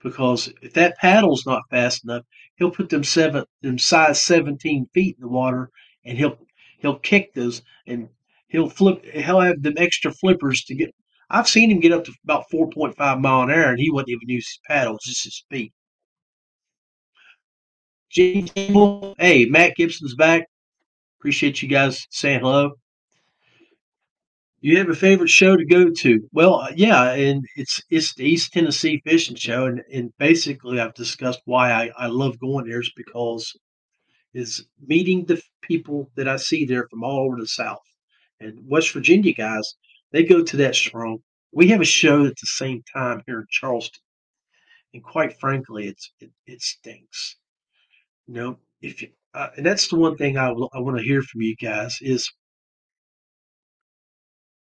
Because 0.01 0.51
if 0.61 0.73
that 0.73 0.97
paddle's 0.97 1.45
not 1.45 1.63
fast 1.69 2.05
enough, 2.05 2.23
he'll 2.55 2.71
put 2.71 2.89
them 2.89 3.03
seven 3.03 3.45
them 3.61 3.77
size 3.77 4.21
seventeen 4.21 4.87
feet 4.93 5.17
in 5.17 5.21
the 5.21 5.27
water 5.27 5.69
and 6.05 6.17
he'll 6.17 6.37
he'll 6.79 6.99
kick 6.99 7.33
those 7.33 7.61
and 7.87 8.09
he'll 8.47 8.69
flip 8.69 9.03
he'll 9.05 9.41
have 9.41 9.61
them 9.61 9.73
extra 9.77 10.11
flippers 10.11 10.63
to 10.65 10.75
get 10.75 10.93
I've 11.29 11.49
seen 11.49 11.69
him 11.69 11.79
get 11.81 11.91
up 11.91 12.05
to 12.05 12.13
about 12.23 12.49
four 12.49 12.69
point 12.69 12.95
five 12.97 13.19
mile 13.19 13.43
an 13.43 13.51
hour 13.51 13.71
and 13.71 13.79
he 13.79 13.91
wouldn't 13.91 14.09
even 14.09 14.29
use 14.29 14.47
his 14.47 14.59
paddle, 14.67 14.97
just 15.03 15.25
his 15.25 15.43
feet. 15.49 15.73
Hey, 19.19 19.45
Matt 19.45 19.75
Gibson's 19.75 20.15
back. 20.15 20.47
Appreciate 21.19 21.61
you 21.61 21.67
guys 21.67 22.07
saying 22.09 22.39
hello. 22.39 22.71
You 24.61 24.77
have 24.77 24.89
a 24.89 24.95
favorite 24.95 25.29
show 25.29 25.55
to 25.55 25.65
go 25.65 25.89
to? 25.89 26.27
Well, 26.33 26.55
uh, 26.55 26.71
yeah, 26.75 27.13
and 27.13 27.45
it's 27.55 27.81
it's 27.89 28.13
the 28.13 28.25
East 28.25 28.51
Tennessee 28.51 29.01
Fishing 29.05 29.37
Show, 29.37 29.67
and, 29.67 29.81
and 29.91 30.11
basically 30.17 30.81
I've 30.81 30.93
discussed 30.93 31.41
why 31.45 31.71
I, 31.71 31.91
I 31.97 32.07
love 32.07 32.39
going 32.39 32.67
there 32.67 32.81
is 32.81 32.91
because 32.93 33.57
is 34.33 34.65
meeting 34.85 35.25
the 35.25 35.41
people 35.61 36.11
that 36.15 36.27
I 36.27 36.35
see 36.35 36.65
there 36.65 36.87
from 36.89 37.03
all 37.03 37.25
over 37.25 37.37
the 37.39 37.47
South 37.47 37.81
and 38.41 38.59
West 38.67 38.91
Virginia 38.91 39.33
guys. 39.33 39.75
They 40.11 40.23
go 40.23 40.43
to 40.43 40.57
that 40.57 40.75
strong. 40.75 41.19
We 41.53 41.69
have 41.69 41.81
a 41.81 41.85
show 41.85 42.25
at 42.25 42.35
the 42.35 42.47
same 42.47 42.83
time 42.93 43.23
here 43.25 43.39
in 43.39 43.47
Charleston, 43.49 44.01
and 44.93 45.01
quite 45.01 45.39
frankly, 45.39 45.87
it's 45.87 46.11
it, 46.19 46.31
it 46.45 46.61
stinks. 46.61 47.37
You 48.27 48.33
know, 48.33 48.59
if 48.81 49.01
you, 49.01 49.09
uh, 49.33 49.49
and 49.55 49.65
that's 49.65 49.87
the 49.87 49.95
one 49.95 50.17
thing 50.17 50.37
I, 50.37 50.49
I 50.49 50.79
want 50.79 50.97
to 50.97 51.03
hear 51.03 51.21
from 51.21 51.41
you 51.41 51.55
guys 51.55 51.99
is 52.01 52.29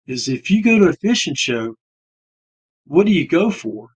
is 0.08 0.28
if 0.28 0.50
you 0.50 0.62
go 0.62 0.78
to 0.78 0.88
a 0.88 0.94
fishing 0.94 1.34
show, 1.36 1.76
what 2.86 3.06
do 3.06 3.12
you 3.12 3.28
go 3.28 3.50
for? 3.50 3.90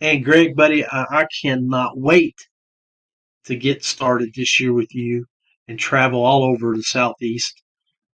And 0.00 0.24
Greg, 0.24 0.54
buddy, 0.54 0.84
I, 0.86 1.04
I 1.10 1.26
cannot 1.42 1.98
wait 1.98 2.36
to 3.46 3.56
get 3.56 3.84
started 3.84 4.32
this 4.34 4.60
year 4.60 4.72
with 4.72 4.94
you 4.94 5.24
and 5.66 5.78
travel 5.78 6.22
all 6.24 6.44
over 6.44 6.74
the 6.74 6.82
southeast. 6.82 7.62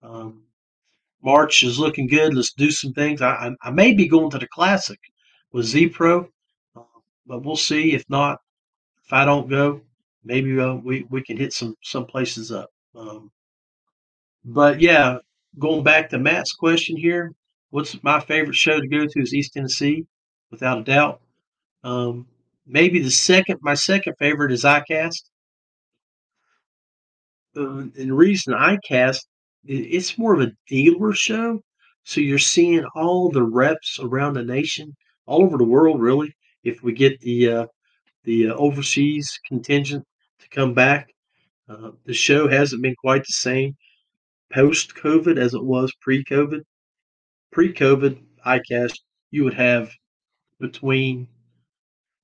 Um, 0.03 0.45
March 1.23 1.63
is 1.65 1.79
looking 1.79 2.07
good. 2.07 2.35
Let's 2.35 2.53
do 2.53 2.71
some 2.71 2.93
things. 2.93 3.21
I, 3.21 3.31
I, 3.31 3.51
I 3.63 3.71
may 3.71 3.93
be 3.93 4.09
going 4.09 4.31
to 4.31 4.39
the 4.39 4.49
Classic 4.49 4.99
with 5.53 5.67
Z 5.67 5.89
Pro, 5.89 6.29
uh, 6.77 6.83
but 7.27 7.43
we'll 7.43 7.57
see. 7.57 7.93
If 7.93 8.05
not, 8.09 8.39
if 9.05 9.13
I 9.13 9.25
don't 9.25 9.51
go, 9.51 9.81
maybe 10.25 10.59
uh, 10.59 10.75
we 10.75 11.07
we 11.11 11.23
can 11.23 11.37
hit 11.37 11.53
some 11.53 11.75
some 11.83 12.07
places 12.07 12.53
up. 12.53 12.71
Um, 12.95 13.31
but 14.45 14.81
yeah, 14.81 15.19
going 15.59 15.83
back 15.83 16.11
to 16.11 16.19
Matt's 16.19 16.53
question 16.53 16.97
here, 16.97 17.33
what's 17.71 18.03
my 18.03 18.21
favorite 18.21 18.57
show 18.57 18.81
to 18.81 18.87
go 18.87 19.07
to 19.07 19.21
is 19.21 19.35
East 19.35 19.53
Tennessee, 19.55 20.07
without 20.51 20.79
a 20.79 20.85
doubt. 20.85 21.21
Um, 21.83 22.27
maybe 22.67 23.01
the 23.01 23.11
second, 23.11 23.59
my 23.63 23.75
second 23.75 24.15
favorite 24.19 24.53
is 24.53 24.65
ICAST. 24.65 25.23
Uh, 27.57 27.79
and 27.79 27.93
the 27.95 28.15
reason 28.15 28.55
ICAST, 28.55 29.21
it's 29.65 30.19
more 30.19 30.35
of 30.35 30.41
a 30.41 30.53
dealer 30.69 31.13
show. 31.13 31.61
So 32.05 32.21
you're 32.21 32.39
seeing 32.39 32.85
all 32.95 33.31
the 33.31 33.43
reps 33.43 33.99
around 34.01 34.35
the 34.35 34.45
nation, 34.45 34.97
all 35.27 35.43
over 35.43 35.59
the 35.59 35.65
world, 35.65 36.01
really. 36.01 36.35
If 36.65 36.83
we 36.83 36.93
get 36.93 37.21
the 37.21 37.49
uh, 37.49 37.67
the 38.25 38.51
uh, 38.51 38.55
overseas 38.55 39.39
contingent 39.47 40.05
to 40.41 40.49
come 40.49 40.75
back, 40.75 41.09
uh, 41.69 41.91
the 42.05 42.13
show 42.15 42.49
hasn't 42.49 42.83
been 42.83 42.95
quite 42.97 43.23
the 43.23 43.33
same 43.33 43.77
post 44.53 44.95
COVID 44.95 45.39
as 45.39 45.55
it 45.55 45.65
was 45.65 45.93
pre 46.01 46.25
COVID. 46.25 46.63
Pre 47.53 47.73
COVID, 47.73 48.23
ICAST, 48.47 49.01
you 49.31 49.45
would 49.45 49.55
have 49.55 49.93
between, 50.59 51.29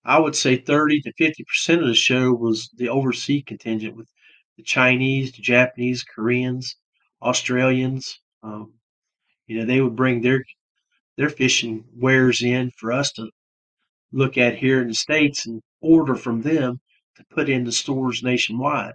I 0.05 0.18
would 0.18 0.37
say, 0.37 0.57
30 0.57 1.03
to 1.03 1.12
50% 1.14 1.81
of 1.81 1.87
the 1.87 1.95
show 1.95 2.33
was 2.33 2.70
the 2.77 2.89
overseas 2.89 3.45
contingent 3.47 3.97
with 3.97 4.09
the 4.57 4.62
Chinese, 4.62 5.33
the 5.33 5.43
Japanese, 5.43 6.05
Koreans, 6.05 6.77
Australians. 7.22 8.20
Um, 8.43 8.74
you 9.47 9.59
know, 9.59 9.64
they 9.64 9.81
would 9.81 9.97
bring 9.97 10.20
their 10.20 10.45
their 11.16 11.31
fishing 11.31 11.85
wares 11.95 12.43
in 12.43 12.70
for 12.72 12.93
us 12.93 13.11
to 13.12 13.31
look 14.12 14.37
at 14.37 14.59
here 14.59 14.81
in 14.83 14.89
the 14.89 14.95
states 14.95 15.47
and 15.47 15.62
order 15.81 16.14
from 16.14 16.43
them 16.43 16.81
to 17.16 17.24
put 17.31 17.49
in 17.49 17.64
the 17.64 17.72
stores 17.72 18.22
nationwide. 18.22 18.95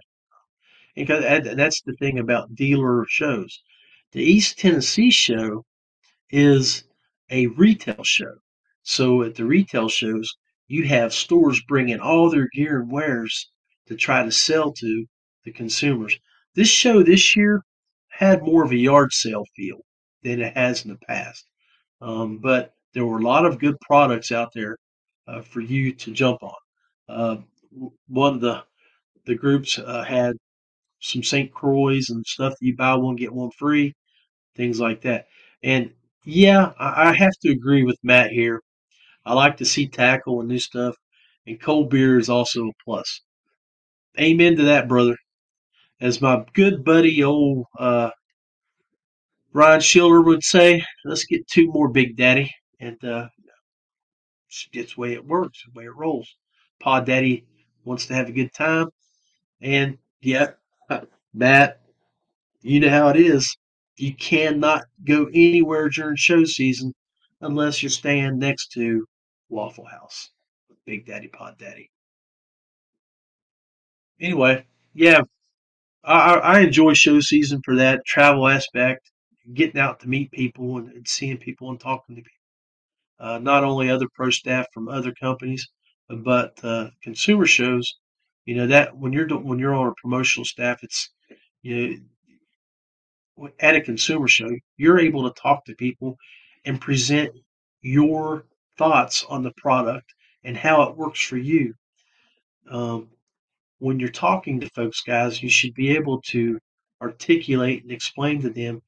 Because 0.94 1.24
that's 1.54 1.80
the 1.82 1.94
thing 1.94 2.18
about 2.18 2.54
dealer 2.54 3.06
shows. 3.08 3.62
The 4.12 4.22
East 4.22 4.58
Tennessee 4.58 5.10
show 5.10 5.64
is 6.30 6.84
a 7.30 7.46
retail 7.48 8.04
show. 8.04 8.34
So 8.82 9.22
at 9.22 9.34
the 9.36 9.44
retail 9.44 9.88
shows, 9.88 10.28
you 10.68 10.84
have 10.86 11.14
stores 11.14 11.62
bringing 11.66 12.00
all 12.00 12.30
their 12.30 12.48
gear 12.52 12.80
and 12.80 12.90
wares 12.90 13.50
to 13.86 13.96
try 13.96 14.22
to 14.24 14.32
sell 14.32 14.72
to 14.72 15.06
the 15.44 15.52
consumers. 15.52 16.18
This 16.54 16.68
show 16.68 17.02
this 17.02 17.36
year 17.36 17.62
had 18.10 18.42
more 18.42 18.64
of 18.64 18.72
a 18.72 18.76
yard 18.76 19.12
sale 19.12 19.44
feel 19.56 19.80
than 20.22 20.40
it 20.40 20.56
has 20.56 20.84
in 20.84 20.90
the 20.90 20.98
past. 21.06 21.46
Um, 22.00 22.38
but 22.38 22.74
there 22.94 23.06
were 23.06 23.18
a 23.18 23.22
lot 23.22 23.46
of 23.46 23.58
good 23.58 23.76
products 23.80 24.32
out 24.32 24.52
there 24.54 24.76
uh, 25.26 25.40
for 25.40 25.60
you 25.60 25.92
to 25.94 26.12
jump 26.12 26.42
on. 26.42 26.54
Uh, 27.08 27.36
one 28.08 28.34
of 28.34 28.40
the 28.40 28.64
the 29.24 29.34
groups 29.34 29.78
uh, 29.78 30.02
had 30.02 30.36
some 31.02 31.22
St. 31.22 31.52
Croix 31.52 32.00
and 32.08 32.24
stuff 32.26 32.52
that 32.52 32.66
you 32.66 32.76
buy 32.76 32.94
one 32.94 33.16
get 33.16 33.32
one 33.32 33.50
free, 33.50 33.94
things 34.56 34.80
like 34.80 35.02
that. 35.02 35.26
And 35.62 35.92
yeah, 36.24 36.72
I, 36.78 37.10
I 37.10 37.12
have 37.14 37.36
to 37.42 37.50
agree 37.50 37.84
with 37.84 37.98
Matt 38.02 38.30
here. 38.30 38.62
I 39.24 39.34
like 39.34 39.56
to 39.58 39.64
see 39.64 39.86
tackle 39.88 40.40
and 40.40 40.48
new 40.48 40.58
stuff, 40.58 40.96
and 41.46 41.60
cold 41.60 41.90
beer 41.90 42.18
is 42.18 42.28
also 42.28 42.68
a 42.68 42.72
plus. 42.84 43.20
Amen 44.20 44.56
to 44.56 44.62
that, 44.64 44.88
brother. 44.88 45.16
As 46.00 46.20
my 46.20 46.44
good 46.54 46.84
buddy, 46.84 47.22
old 47.22 47.66
uh, 47.78 48.10
Ryan 49.52 49.80
Schiller 49.80 50.22
would 50.22 50.42
say, 50.42 50.84
let's 51.04 51.24
get 51.24 51.46
two 51.46 51.68
more 51.68 51.88
Big 51.88 52.16
Daddy. 52.16 52.50
And 52.80 53.02
uh, 53.04 53.28
it's 54.72 54.94
the 54.94 55.00
way 55.00 55.12
it 55.12 55.24
works, 55.24 55.62
the 55.64 55.78
way 55.78 55.84
it 55.84 55.96
rolls. 55.96 56.36
Pod 56.80 57.06
Daddy 57.06 57.46
wants 57.84 58.06
to 58.06 58.14
have 58.14 58.28
a 58.28 58.32
good 58.32 58.52
time. 58.52 58.88
And 59.60 59.98
yeah, 60.20 60.52
Matt, 61.34 61.80
you 62.60 62.80
know 62.80 62.90
how 62.90 63.08
it 63.08 63.16
is. 63.16 63.56
You 63.96 64.14
cannot 64.14 64.84
go 65.04 65.26
anywhere 65.26 65.88
during 65.88 66.16
show 66.16 66.44
season 66.44 66.92
unless 67.40 67.82
you're 67.82 67.90
staying 67.90 68.38
next 68.38 68.72
to 68.72 69.06
Waffle 69.48 69.86
House 69.86 70.30
Big 70.86 71.06
Daddy 71.06 71.28
Pod 71.28 71.56
Daddy. 71.58 71.90
Anyway, 74.20 74.64
yeah, 74.94 75.22
I, 76.04 76.34
I 76.34 76.60
enjoy 76.60 76.94
show 76.94 77.20
season 77.20 77.60
for 77.64 77.76
that 77.76 78.04
travel 78.06 78.48
aspect, 78.48 79.10
getting 79.54 79.80
out 79.80 80.00
to 80.00 80.08
meet 80.08 80.30
people 80.32 80.78
and, 80.78 80.90
and 80.92 81.08
seeing 81.08 81.38
people 81.38 81.70
and 81.70 81.80
talking 81.80 82.16
to 82.16 82.22
people. 82.22 82.32
Uh, 83.18 83.38
not 83.38 83.62
only 83.62 83.88
other 83.88 84.08
pro 84.14 84.30
staff 84.30 84.66
from 84.72 84.88
other 84.88 85.12
companies, 85.20 85.68
but 86.08 86.58
uh, 86.64 86.90
consumer 87.02 87.46
shows. 87.46 87.96
You 88.44 88.56
know 88.56 88.66
that 88.68 88.96
when 88.96 89.12
you're 89.12 89.28
when 89.28 89.58
you're 89.58 89.74
on 89.74 89.88
a 89.88 89.94
promotional 89.94 90.44
staff, 90.44 90.82
it's 90.82 91.10
you 91.62 92.00
know, 93.38 93.48
at 93.60 93.76
a 93.76 93.80
consumer 93.80 94.28
show, 94.28 94.50
you're 94.76 94.98
able 94.98 95.30
to 95.30 95.40
talk 95.40 95.64
to 95.64 95.74
people 95.74 96.16
and 96.64 96.80
present 96.80 97.30
your 97.82 98.46
thoughts 98.78 99.24
on 99.28 99.42
the 99.42 99.52
product 99.56 100.12
and 100.44 100.56
how 100.56 100.82
it 100.82 100.96
works 100.96 101.20
for 101.20 101.36
you. 101.36 101.74
Um, 102.70 103.08
when 103.78 103.98
you're 103.98 104.10
talking 104.10 104.60
to 104.60 104.70
folks, 104.70 105.02
guys, 105.02 105.42
you 105.42 105.50
should 105.50 105.74
be 105.74 105.90
able 105.90 106.20
to 106.22 106.58
articulate 107.00 107.82
and 107.82 107.90
explain 107.92 108.40
to 108.42 108.50
them 108.50 108.80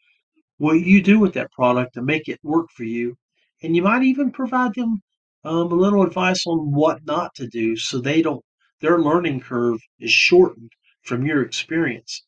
what 0.59 0.75
you 0.75 1.03
do 1.03 1.19
with 1.19 1.35
that 1.35 1.51
product 1.53 1.95
to 1.95 2.03
make 2.03 2.29
it 2.29 2.39
work 2.43 2.71
for 2.71 2.85
you. 2.85 3.17
And 3.63 3.75
you 3.75 3.83
might 3.83 4.05
even 4.05 4.31
provide 4.31 4.75
them 4.75 5.03
um, 5.45 5.73
a 5.73 5.75
little 5.75 6.03
advice 6.03 6.47
on 6.47 6.73
what 6.73 7.05
not 7.05 7.35
to 7.37 7.49
do 7.49 7.77
so 7.77 7.99
they 7.99 8.23
don't, 8.23 8.45
their 8.81 8.99
learning 8.99 9.41
curve 9.41 9.81
is 9.99 10.13
shortened 10.13 10.73
from 11.03 11.27
your 11.27 11.43
experience. 11.43 12.23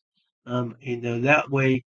Um, 0.45 0.75
and 0.85 1.05
uh, 1.05 1.19
that 1.19 1.49
way, 1.49 1.83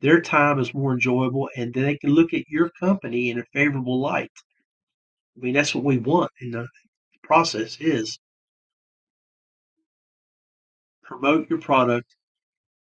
their 0.00 0.20
time 0.20 0.58
is 0.58 0.74
more 0.74 0.92
enjoyable, 0.92 1.48
and 1.56 1.72
they 1.72 1.96
can 1.96 2.10
look 2.10 2.32
at 2.32 2.48
your 2.48 2.70
company 2.80 3.30
in 3.30 3.38
a 3.38 3.44
favorable 3.52 4.00
light. 4.00 4.32
I 5.36 5.40
mean, 5.40 5.54
that's 5.54 5.74
what 5.74 5.84
we 5.84 5.98
want 5.98 6.30
in 6.40 6.50
the 6.50 6.68
process 7.22 7.78
is 7.80 8.18
promote 11.02 11.48
your 11.50 11.60
product 11.60 12.14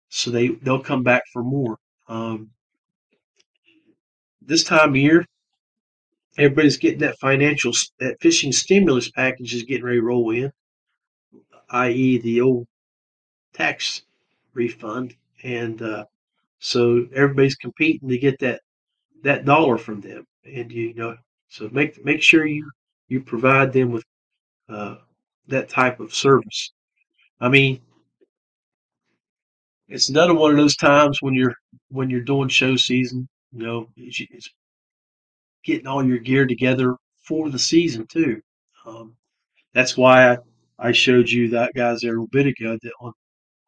so 0.09 0.31
they 0.31 0.49
they'll 0.49 0.83
come 0.83 1.03
back 1.03 1.23
for 1.33 1.43
more. 1.43 1.79
Um, 2.09 2.51
this 4.43 4.65
time 4.65 4.91
of 4.91 4.97
year, 4.97 5.25
everybody's 6.37 6.77
getting 6.77 7.01
that 7.01 7.19
financial 7.19 7.73
that 8.01 8.17
fishing 8.21 8.53
stimulus 8.53 9.11
package 9.11 9.55
is 9.55 9.63
getting 9.63 9.85
ready 9.85 9.99
to 9.99 10.05
roll 10.05 10.31
in, 10.31 10.51
i.e., 11.71 12.19
the 12.19 12.41
old 12.41 12.67
tax 13.53 14.03
refund, 14.55 15.17
and 15.43 15.83
uh, 15.83 16.05
so 16.61 17.07
everybody's 17.15 17.57
competing 17.57 18.09
to 18.09 18.19
get 18.19 18.39
that 18.41 18.63
that 19.23 19.45
dollar 19.45 19.79
from 19.79 20.01
them, 20.03 20.27
and 20.45 20.73
you, 20.73 20.95
know, 20.95 21.17
so 21.49 21.69
make 21.73 22.05
make 22.05 22.23
sure 22.23 22.47
you 22.47 22.71
you 23.09 23.21
provide 23.23 23.73
them 23.73 23.93
with 23.93 24.05
uh, 24.69 24.97
that 25.49 25.69
type 25.69 26.01
of 26.01 26.15
service. 26.15 26.73
I 27.41 27.49
mean, 27.49 27.81
it's 29.89 30.09
another 30.09 30.35
one 30.35 30.51
of 30.51 30.57
those 30.57 30.77
times 30.77 31.21
when 31.21 31.35
you're 31.35 31.55
when 31.89 32.09
you're 32.11 32.21
doing 32.23 32.49
show 32.49 32.77
season. 32.77 33.29
You 33.53 33.63
know, 33.67 33.89
it's, 33.97 34.21
it's 34.31 34.49
getting 35.65 35.87
all 35.87 36.05
your 36.05 36.19
gear 36.19 36.47
together 36.47 36.97
for 37.23 37.51
the 37.51 37.59
season 37.59 38.07
too. 38.07 38.41
Um, 38.87 39.17
that's 39.75 39.97
why 39.97 40.33
I, 40.33 40.39
I 40.81 40.93
showed 40.93 41.29
you 41.29 41.49
that 41.51 41.75
guys 41.75 42.01
there 42.01 42.13
a 42.13 42.15
little 42.15 42.29
bit 42.29 42.47
ago 42.47 42.79
that 42.83 42.93
on 43.01 43.13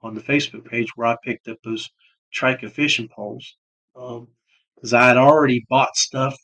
on 0.02 0.14
the 0.14 0.20
Facebook 0.20 0.64
page 0.64 0.88
where 0.96 1.08
I 1.08 1.16
picked 1.22 1.46
up 1.46 1.58
those 1.62 1.88
Trika 2.34 2.70
fishing 2.70 3.08
poles 3.08 3.56
because 3.94 4.92
um, 4.92 4.98
I 5.00 5.08
had 5.08 5.16
already 5.16 5.64
bought 5.68 5.96
stuff 5.96 6.36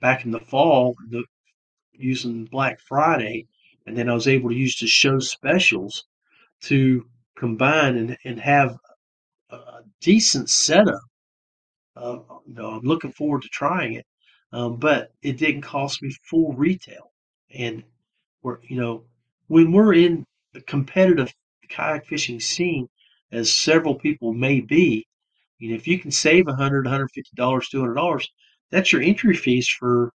back 0.00 0.24
in 0.24 0.32
the 0.32 0.40
fall 0.40 0.94
the, 1.08 1.24
using 1.92 2.44
Black 2.46 2.80
Friday, 2.80 3.46
and 3.86 3.96
then 3.96 4.08
I 4.08 4.14
was 4.14 4.28
able 4.28 4.50
to 4.50 4.56
use 4.56 4.78
the 4.78 4.86
show 4.86 5.18
specials 5.20 6.04
to 6.62 7.06
combine 7.36 7.96
and, 7.96 8.18
and 8.24 8.40
have 8.40 8.76
a 9.50 9.80
decent 10.00 10.50
setup. 10.50 11.00
Uh, 11.96 12.18
you 12.46 12.54
know, 12.54 12.70
I'm 12.70 12.82
looking 12.82 13.12
forward 13.12 13.42
to 13.42 13.48
trying 13.48 13.94
it, 13.94 14.06
um, 14.52 14.76
but 14.76 15.12
it 15.22 15.38
didn't 15.38 15.62
cost 15.62 16.02
me 16.02 16.14
full 16.28 16.52
retail. 16.54 17.12
And 17.54 17.84
we're, 18.42 18.58
you 18.62 18.80
know, 18.80 19.04
when 19.50 19.72
we're 19.72 19.94
in 19.94 20.24
the 20.54 20.62
competitive 20.62 21.32
kayak 21.70 22.06
fishing 22.06 22.40
scene, 22.40 22.88
as 23.32 23.52
several 23.52 23.96
people 23.96 24.34
may 24.34 24.60
be, 24.60 25.06
you 25.60 25.70
know, 25.70 25.76
if 25.76 25.86
you 25.88 25.98
can 26.00 26.12
save 26.12 26.48
a 26.48 26.54
hundred, 26.56 26.86
hundred 26.88 27.10
fifty 27.12 27.34
dollars, 27.36 27.68
two 27.70 27.80
hundred 27.80 27.96
dollars, 27.96 28.28
that's 28.72 28.92
your 28.92 29.02
entry 29.02 29.36
fees 29.36 29.68
for 29.68 30.12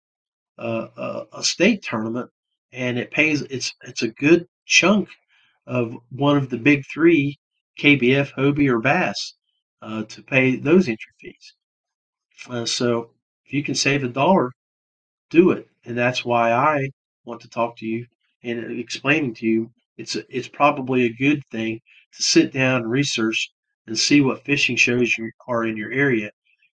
uh, 0.59 0.87
a, 0.97 1.25
a 1.39 1.43
state 1.43 1.83
tournament, 1.83 2.29
and 2.71 2.97
it 2.99 3.11
pays. 3.11 3.41
It's 3.43 3.73
it's 3.83 4.03
a 4.03 4.09
good 4.09 4.47
chunk 4.65 5.09
of 5.67 5.97
one 6.11 6.37
of 6.37 6.49
the 6.49 6.57
big 6.57 6.83
three, 6.93 7.37
KBF, 7.77 8.33
Hobie, 8.33 8.69
or 8.69 8.79
Bass. 8.79 9.35
uh, 9.81 10.03
to 10.05 10.23
pay 10.23 10.57
those 10.57 10.87
entry 10.89 11.13
fees. 11.21 11.55
Uh, 12.49 12.65
so 12.65 13.11
if 13.45 13.53
you 13.53 13.63
can 13.63 13.75
save 13.75 14.03
a 14.03 14.07
dollar, 14.09 14.51
do 15.31 15.51
it. 15.51 15.69
And 15.85 15.97
that's 15.97 16.25
why 16.25 16.53
I 16.53 16.89
want 17.25 17.41
to 17.43 17.49
talk 17.49 17.77
to 17.79 17.87
you 17.87 18.07
and 18.43 18.79
explaining 18.79 19.33
to 19.35 19.45
you 19.45 19.71
it's 19.97 20.15
it's 20.29 20.47
probably 20.47 21.05
a 21.05 21.13
good 21.13 21.43
thing 21.51 21.79
to 22.15 22.23
sit 22.23 22.51
down 22.51 22.81
and 22.81 22.91
research 22.91 23.51
and 23.87 23.97
see 23.97 24.21
what 24.21 24.43
fishing 24.45 24.75
shows 24.75 25.17
you 25.17 25.31
are 25.47 25.65
in 25.65 25.77
your 25.77 25.91
area. 25.91 26.31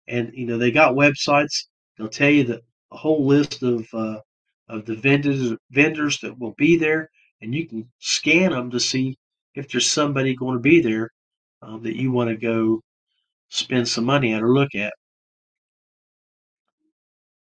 And 0.06 0.30
you 0.34 0.46
know 0.46 0.58
they 0.58 0.70
got 0.70 0.94
websites. 0.94 1.66
They'll 1.96 2.08
tell 2.08 2.30
you 2.30 2.60
a 2.92 2.96
whole 2.96 3.26
list 3.26 3.62
of 3.62 3.86
uh, 3.92 4.20
of 4.68 4.86
the 4.86 4.94
vendors 4.94 5.54
vendors 5.70 6.18
that 6.20 6.38
will 6.38 6.54
be 6.56 6.76
there, 6.76 7.10
and 7.42 7.54
you 7.54 7.66
can 7.66 7.90
scan 7.98 8.52
them 8.52 8.70
to 8.70 8.80
see 8.80 9.18
if 9.54 9.68
there's 9.70 9.90
somebody 9.90 10.34
going 10.36 10.54
to 10.54 10.60
be 10.60 10.80
there 10.80 11.10
um, 11.62 11.82
that 11.82 11.96
you 11.96 12.12
want 12.12 12.30
to 12.30 12.36
go 12.36 12.80
spend 13.48 13.88
some 13.88 14.04
money 14.04 14.32
at 14.32 14.42
or 14.42 14.52
look 14.52 14.74
at. 14.74 14.92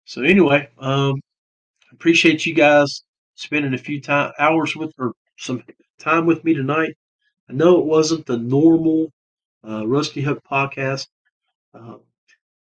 So 0.05 0.21
anyway, 0.21 0.69
um, 0.77 1.15
appreciate 1.91 2.45
you 2.45 2.53
guys 2.53 3.03
spending 3.35 3.73
a 3.73 3.77
few 3.77 4.01
time 4.01 4.33
hours 4.39 4.75
with 4.75 4.93
or 4.99 5.13
some 5.37 5.63
time 5.99 6.25
with 6.25 6.43
me 6.43 6.53
tonight. 6.53 6.95
I 7.49 7.53
know 7.53 7.79
it 7.79 7.85
wasn't 7.85 8.25
the 8.27 8.37
normal 8.37 9.13
uh, 9.67 9.87
Rusty 9.87 10.21
Hook 10.21 10.43
podcast. 10.49 11.07
Uh, 11.73 11.97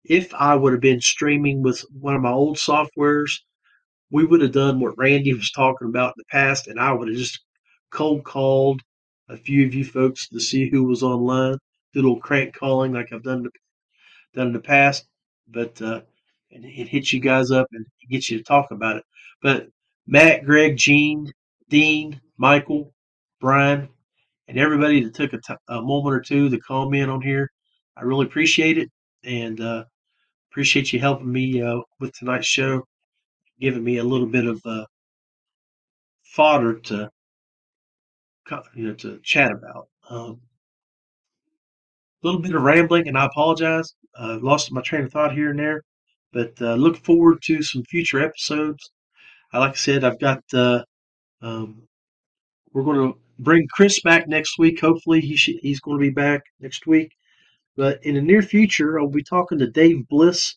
if 0.04 0.34
I 0.34 0.56
would 0.56 0.72
have 0.72 0.82
been 0.82 1.00
streaming 1.00 1.62
with 1.62 1.80
one 1.92 2.16
of 2.16 2.22
my 2.22 2.32
old 2.32 2.56
softwares, 2.56 3.30
we 4.10 4.24
would 4.24 4.40
have 4.42 4.52
done 4.52 4.80
what 4.80 4.98
Randy 4.98 5.34
was 5.34 5.50
talking 5.50 5.88
about 5.88 6.10
in 6.10 6.14
the 6.18 6.24
past, 6.30 6.68
and 6.68 6.80
I 6.80 6.92
would 6.92 7.08
have 7.08 7.16
just 7.16 7.40
cold 7.90 8.24
called 8.24 8.82
a 9.28 9.36
few 9.36 9.66
of 9.66 9.74
you 9.74 9.84
folks 9.84 10.28
to 10.28 10.40
see 10.40 10.70
who 10.70 10.84
was 10.84 11.02
online, 11.02 11.58
do 11.94 12.00
a 12.00 12.02
little 12.02 12.20
crank 12.20 12.54
calling 12.54 12.92
like 12.92 13.12
I've 13.12 13.22
done 13.22 13.46
done 14.34 14.48
in 14.48 14.52
the 14.52 14.60
past. 14.60 15.06
But 15.48 15.80
uh, 15.82 16.02
and 16.52 16.64
it 16.64 16.88
hits 16.88 17.12
you 17.12 17.20
guys 17.20 17.50
up 17.50 17.66
and 17.72 17.86
gets 18.10 18.30
you 18.30 18.38
to 18.38 18.44
talk 18.44 18.70
about 18.70 18.96
it. 18.96 19.04
But 19.42 19.68
Matt, 20.10 20.46
Greg, 20.46 20.78
Gene, 20.78 21.30
Dean, 21.68 22.18
Michael, 22.38 22.94
Brian, 23.42 23.90
and 24.48 24.58
everybody 24.58 25.04
that 25.04 25.12
took 25.12 25.34
a, 25.34 25.38
t- 25.38 25.54
a 25.68 25.82
moment 25.82 26.16
or 26.16 26.20
two 26.20 26.48
to 26.48 26.58
comment 26.60 27.10
on 27.10 27.20
here, 27.20 27.50
I 27.94 28.04
really 28.04 28.24
appreciate 28.24 28.78
it 28.78 28.90
and 29.22 29.60
uh, 29.60 29.84
appreciate 30.50 30.94
you 30.94 30.98
helping 30.98 31.30
me 31.30 31.60
uh, 31.60 31.80
with 32.00 32.14
tonight's 32.14 32.46
show, 32.46 32.84
giving 33.60 33.84
me 33.84 33.98
a 33.98 34.04
little 34.04 34.26
bit 34.26 34.46
of 34.46 34.62
uh, 34.64 34.86
fodder 36.24 36.78
to 36.78 37.10
you 38.74 38.86
know 38.86 38.94
to 38.94 39.20
chat 39.22 39.52
about. 39.52 39.88
Um, 40.08 40.40
a 42.22 42.26
little 42.26 42.40
bit 42.40 42.54
of 42.54 42.62
rambling, 42.62 43.08
and 43.08 43.18
I 43.18 43.26
apologize. 43.26 43.94
Uh, 44.18 44.38
lost 44.40 44.72
my 44.72 44.80
train 44.80 45.04
of 45.04 45.12
thought 45.12 45.34
here 45.34 45.50
and 45.50 45.58
there, 45.58 45.82
but 46.32 46.54
uh, 46.62 46.76
look 46.76 46.96
forward 46.96 47.42
to 47.42 47.62
some 47.62 47.82
future 47.84 48.20
episodes. 48.20 48.90
Like 49.52 49.72
I 49.72 49.74
said, 49.74 50.04
I've 50.04 50.20
got 50.20 50.42
uh, 50.52 50.84
um, 51.40 51.88
we're 52.72 52.84
going 52.84 53.12
to 53.12 53.18
bring 53.38 53.66
Chris 53.72 54.00
back 54.00 54.28
next 54.28 54.58
week. 54.58 54.80
Hopefully, 54.80 55.20
he 55.20 55.36
he's 55.36 55.80
going 55.80 55.98
to 55.98 56.02
be 56.02 56.10
back 56.10 56.42
next 56.60 56.86
week. 56.86 57.12
But 57.76 58.04
in 58.04 58.14
the 58.16 58.20
near 58.22 58.42
future, 58.42 58.98
I'll 58.98 59.08
be 59.08 59.22
talking 59.22 59.58
to 59.58 59.70
Dave 59.70 60.08
Bliss 60.08 60.56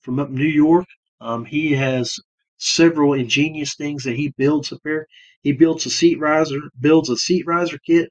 from 0.00 0.18
up 0.18 0.30
New 0.30 0.44
York. 0.44 0.86
Um, 1.20 1.44
he 1.44 1.72
has 1.72 2.18
several 2.58 3.14
ingenious 3.14 3.74
things 3.74 4.04
that 4.04 4.16
he 4.16 4.34
builds 4.36 4.72
up 4.72 4.80
there. 4.84 5.06
He 5.42 5.52
builds 5.52 5.86
a 5.86 5.90
seat 5.90 6.18
riser, 6.18 6.58
builds 6.80 7.08
a 7.08 7.16
seat 7.16 7.46
riser 7.46 7.78
kit 7.78 8.10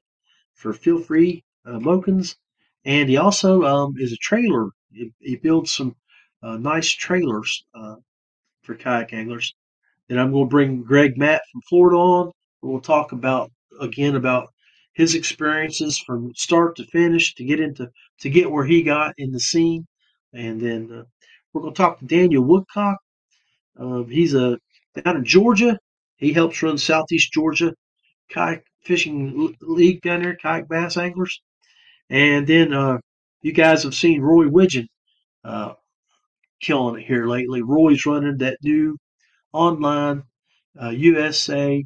for 0.54 0.72
feel 0.72 1.00
free 1.00 1.44
uh, 1.66 1.78
Mokens, 1.78 2.36
and 2.84 3.08
he 3.08 3.16
also 3.16 3.62
um, 3.64 3.94
is 3.98 4.12
a 4.12 4.16
trailer. 4.16 4.70
He, 4.92 5.12
he 5.20 5.36
builds 5.36 5.72
some 5.72 5.96
uh, 6.42 6.56
nice 6.56 6.90
trailers 6.90 7.64
uh, 7.74 7.96
for 8.62 8.74
kayak 8.74 9.12
anglers. 9.12 9.54
And 10.08 10.20
I'm 10.20 10.32
going 10.32 10.46
to 10.46 10.50
bring 10.50 10.82
Greg 10.82 11.18
Matt 11.18 11.42
from 11.50 11.62
Florida 11.68 11.96
on. 11.96 12.32
We'll 12.62 12.80
talk 12.80 13.12
about 13.12 13.50
again 13.80 14.16
about 14.16 14.48
his 14.94 15.14
experiences 15.14 15.98
from 15.98 16.32
start 16.34 16.76
to 16.76 16.84
finish 16.86 17.34
to 17.34 17.44
get 17.44 17.60
into 17.60 17.90
to 18.20 18.30
get 18.30 18.50
where 18.50 18.64
he 18.64 18.82
got 18.82 19.14
in 19.18 19.30
the 19.30 19.40
scene, 19.40 19.86
and 20.32 20.60
then 20.60 20.90
uh, 20.90 21.04
we're 21.52 21.62
going 21.62 21.74
to 21.74 21.76
talk 21.76 21.98
to 21.98 22.06
Daniel 22.06 22.44
Woodcock. 22.44 22.98
Uh, 23.78 24.02
he's 24.04 24.34
a 24.34 24.58
down 24.94 25.16
in 25.16 25.24
Georgia. 25.24 25.78
He 26.16 26.32
helps 26.32 26.62
run 26.62 26.78
Southeast 26.78 27.32
Georgia 27.32 27.74
kayak 28.30 28.64
fishing 28.82 29.54
league 29.60 30.02
down 30.02 30.22
there, 30.22 30.36
kayak 30.36 30.68
bass 30.68 30.96
anglers. 30.96 31.40
And 32.08 32.46
then 32.46 32.72
uh, 32.72 32.98
you 33.42 33.52
guys 33.52 33.82
have 33.82 33.94
seen 33.94 34.22
Roy 34.22 34.48
Widgeon 34.48 34.88
uh, 35.44 35.74
killing 36.60 37.00
it 37.00 37.06
here 37.06 37.26
lately. 37.26 37.62
Roy's 37.62 38.06
running 38.06 38.38
that 38.38 38.58
new 38.62 38.96
online 39.52 40.24
uh, 40.80 40.90
USA 40.90 41.84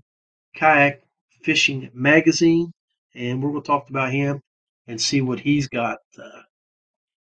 kayak 0.57 1.03
fishing 1.43 1.91
magazine, 1.95 2.73
and 3.15 3.43
we're 3.43 3.51
going 3.51 3.63
to 3.63 3.67
talk 3.67 3.91
about 3.91 4.13
him 4.13 4.41
and 4.87 5.01
see 5.01 5.21
what 5.21 5.41
he's 5.41 5.69
got 5.69 5.99
uh, 6.19 6.43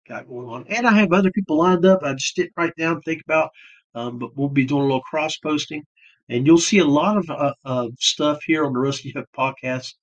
got 0.07 0.27
going 0.27 0.47
on. 0.47 0.65
And 0.69 0.87
I 0.87 0.93
have 0.99 1.11
other 1.13 1.31
people 1.31 1.57
lined 1.57 1.85
up. 1.85 2.03
I 2.03 2.13
just 2.13 2.35
didn't 2.35 2.53
write 2.57 2.75
down, 2.77 3.01
think 3.01 3.21
about, 3.25 3.49
um, 3.95 4.19
but 4.19 4.35
we'll 4.35 4.49
be 4.49 4.65
doing 4.65 4.81
a 4.81 4.85
little 4.85 5.01
cross 5.01 5.37
posting, 5.37 5.83
and 6.29 6.45
you'll 6.45 6.57
see 6.57 6.79
a 6.79 6.85
lot 6.85 7.17
of 7.17 7.29
uh, 7.29 7.53
uh, 7.63 7.87
stuff 7.99 8.39
here 8.45 8.65
on 8.65 8.73
the 8.73 8.79
Rusty 8.79 9.11
Hook 9.15 9.27
podcast 9.37 9.93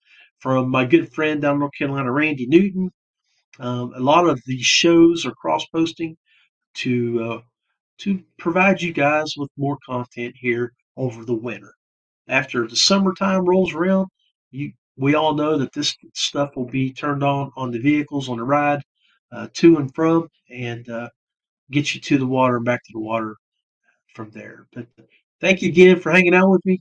from 0.41 0.71
my 0.71 0.85
good 0.85 1.13
friend 1.13 1.41
down 1.41 1.55
in 1.55 1.61
North 1.61 1.73
Carolina, 1.79 2.11
Randy 2.11 2.47
Newton. 2.47 2.91
Um, 3.61 3.93
a 3.95 4.01
lot 4.01 4.29
of 4.29 4.41
these 4.47 4.65
shows 4.65 5.25
are 5.25 5.33
cross 5.33 5.65
posting 5.67 6.17
to 6.75 7.23
uh, 7.23 7.41
to 8.03 8.23
provide 8.39 8.83
you 8.83 8.93
guys 8.93 9.35
with 9.37 9.51
more 9.57 9.79
content 9.85 10.35
here 10.39 10.73
over 10.97 11.25
the 11.25 11.35
winter. 11.35 11.75
After 12.29 12.67
the 12.67 12.77
summertime 12.77 13.45
rolls 13.45 13.75
around, 13.75 14.09
you 14.51 14.73
we 14.97 15.15
all 15.15 15.35
know 15.35 15.57
that 15.57 15.73
this 15.73 15.97
stuff 16.15 16.55
will 16.55 16.67
be 16.67 16.93
turned 16.93 17.23
on 17.23 17.51
on 17.57 17.71
the 17.71 17.79
vehicles 17.79 18.29
on 18.29 18.37
the 18.37 18.45
ride 18.45 18.83
uh, 19.33 19.49
to 19.55 19.79
and 19.79 19.95
from, 19.95 20.29
and 20.51 20.89
uh, 20.89 21.09
get 21.71 21.95
you 21.95 22.01
to 22.01 22.19
the 22.19 22.27
water 22.27 22.57
and 22.57 22.65
back 22.65 22.83
to 22.85 22.93
the 22.93 23.01
water 23.01 23.37
from 24.15 24.31
there. 24.31 24.67
But 24.73 24.87
thank 25.41 25.63
you 25.63 25.69
again 25.69 25.99
for 25.99 26.13
hanging 26.13 26.35
out 26.35 26.51
with 26.51 26.65
me, 26.67 26.81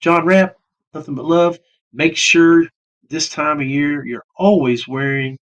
John 0.00 0.26
Rapp. 0.26 0.56
Nothing 0.92 1.14
but 1.14 1.24
love. 1.24 1.58
Make 1.92 2.16
sure 2.16 2.66
this 3.08 3.28
time 3.28 3.60
of 3.60 3.66
year 3.66 4.04
you're 4.04 4.24
always 4.36 4.88
wearing 4.88 5.38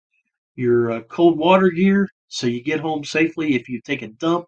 your 0.55 0.91
uh, 0.91 1.01
cold 1.01 1.37
water 1.37 1.69
gear 1.69 2.09
so 2.27 2.47
you 2.47 2.63
get 2.63 2.79
home 2.79 3.03
safely 3.03 3.55
if 3.55 3.69
you 3.69 3.79
take 3.81 4.01
a 4.01 4.07
dump. 4.07 4.45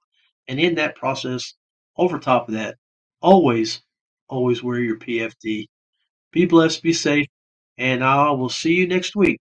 And 0.50 0.60
in 0.60 0.76
that 0.76 0.98
process, 0.98 1.54
over 1.98 2.20
top 2.20 2.50
of 2.50 2.56
that, 2.56 2.76
always, 3.22 3.82
always 4.30 4.64
wear 4.64 4.80
your 4.80 4.98
PFD. 4.98 5.68
Be 6.34 6.46
blessed, 6.46 6.84
be 6.84 6.94
safe, 6.94 7.28
and 7.78 8.04
I 8.04 8.32
will 8.32 8.50
see 8.50 8.74
you 8.74 8.88
next 8.88 9.16
week 9.16 9.40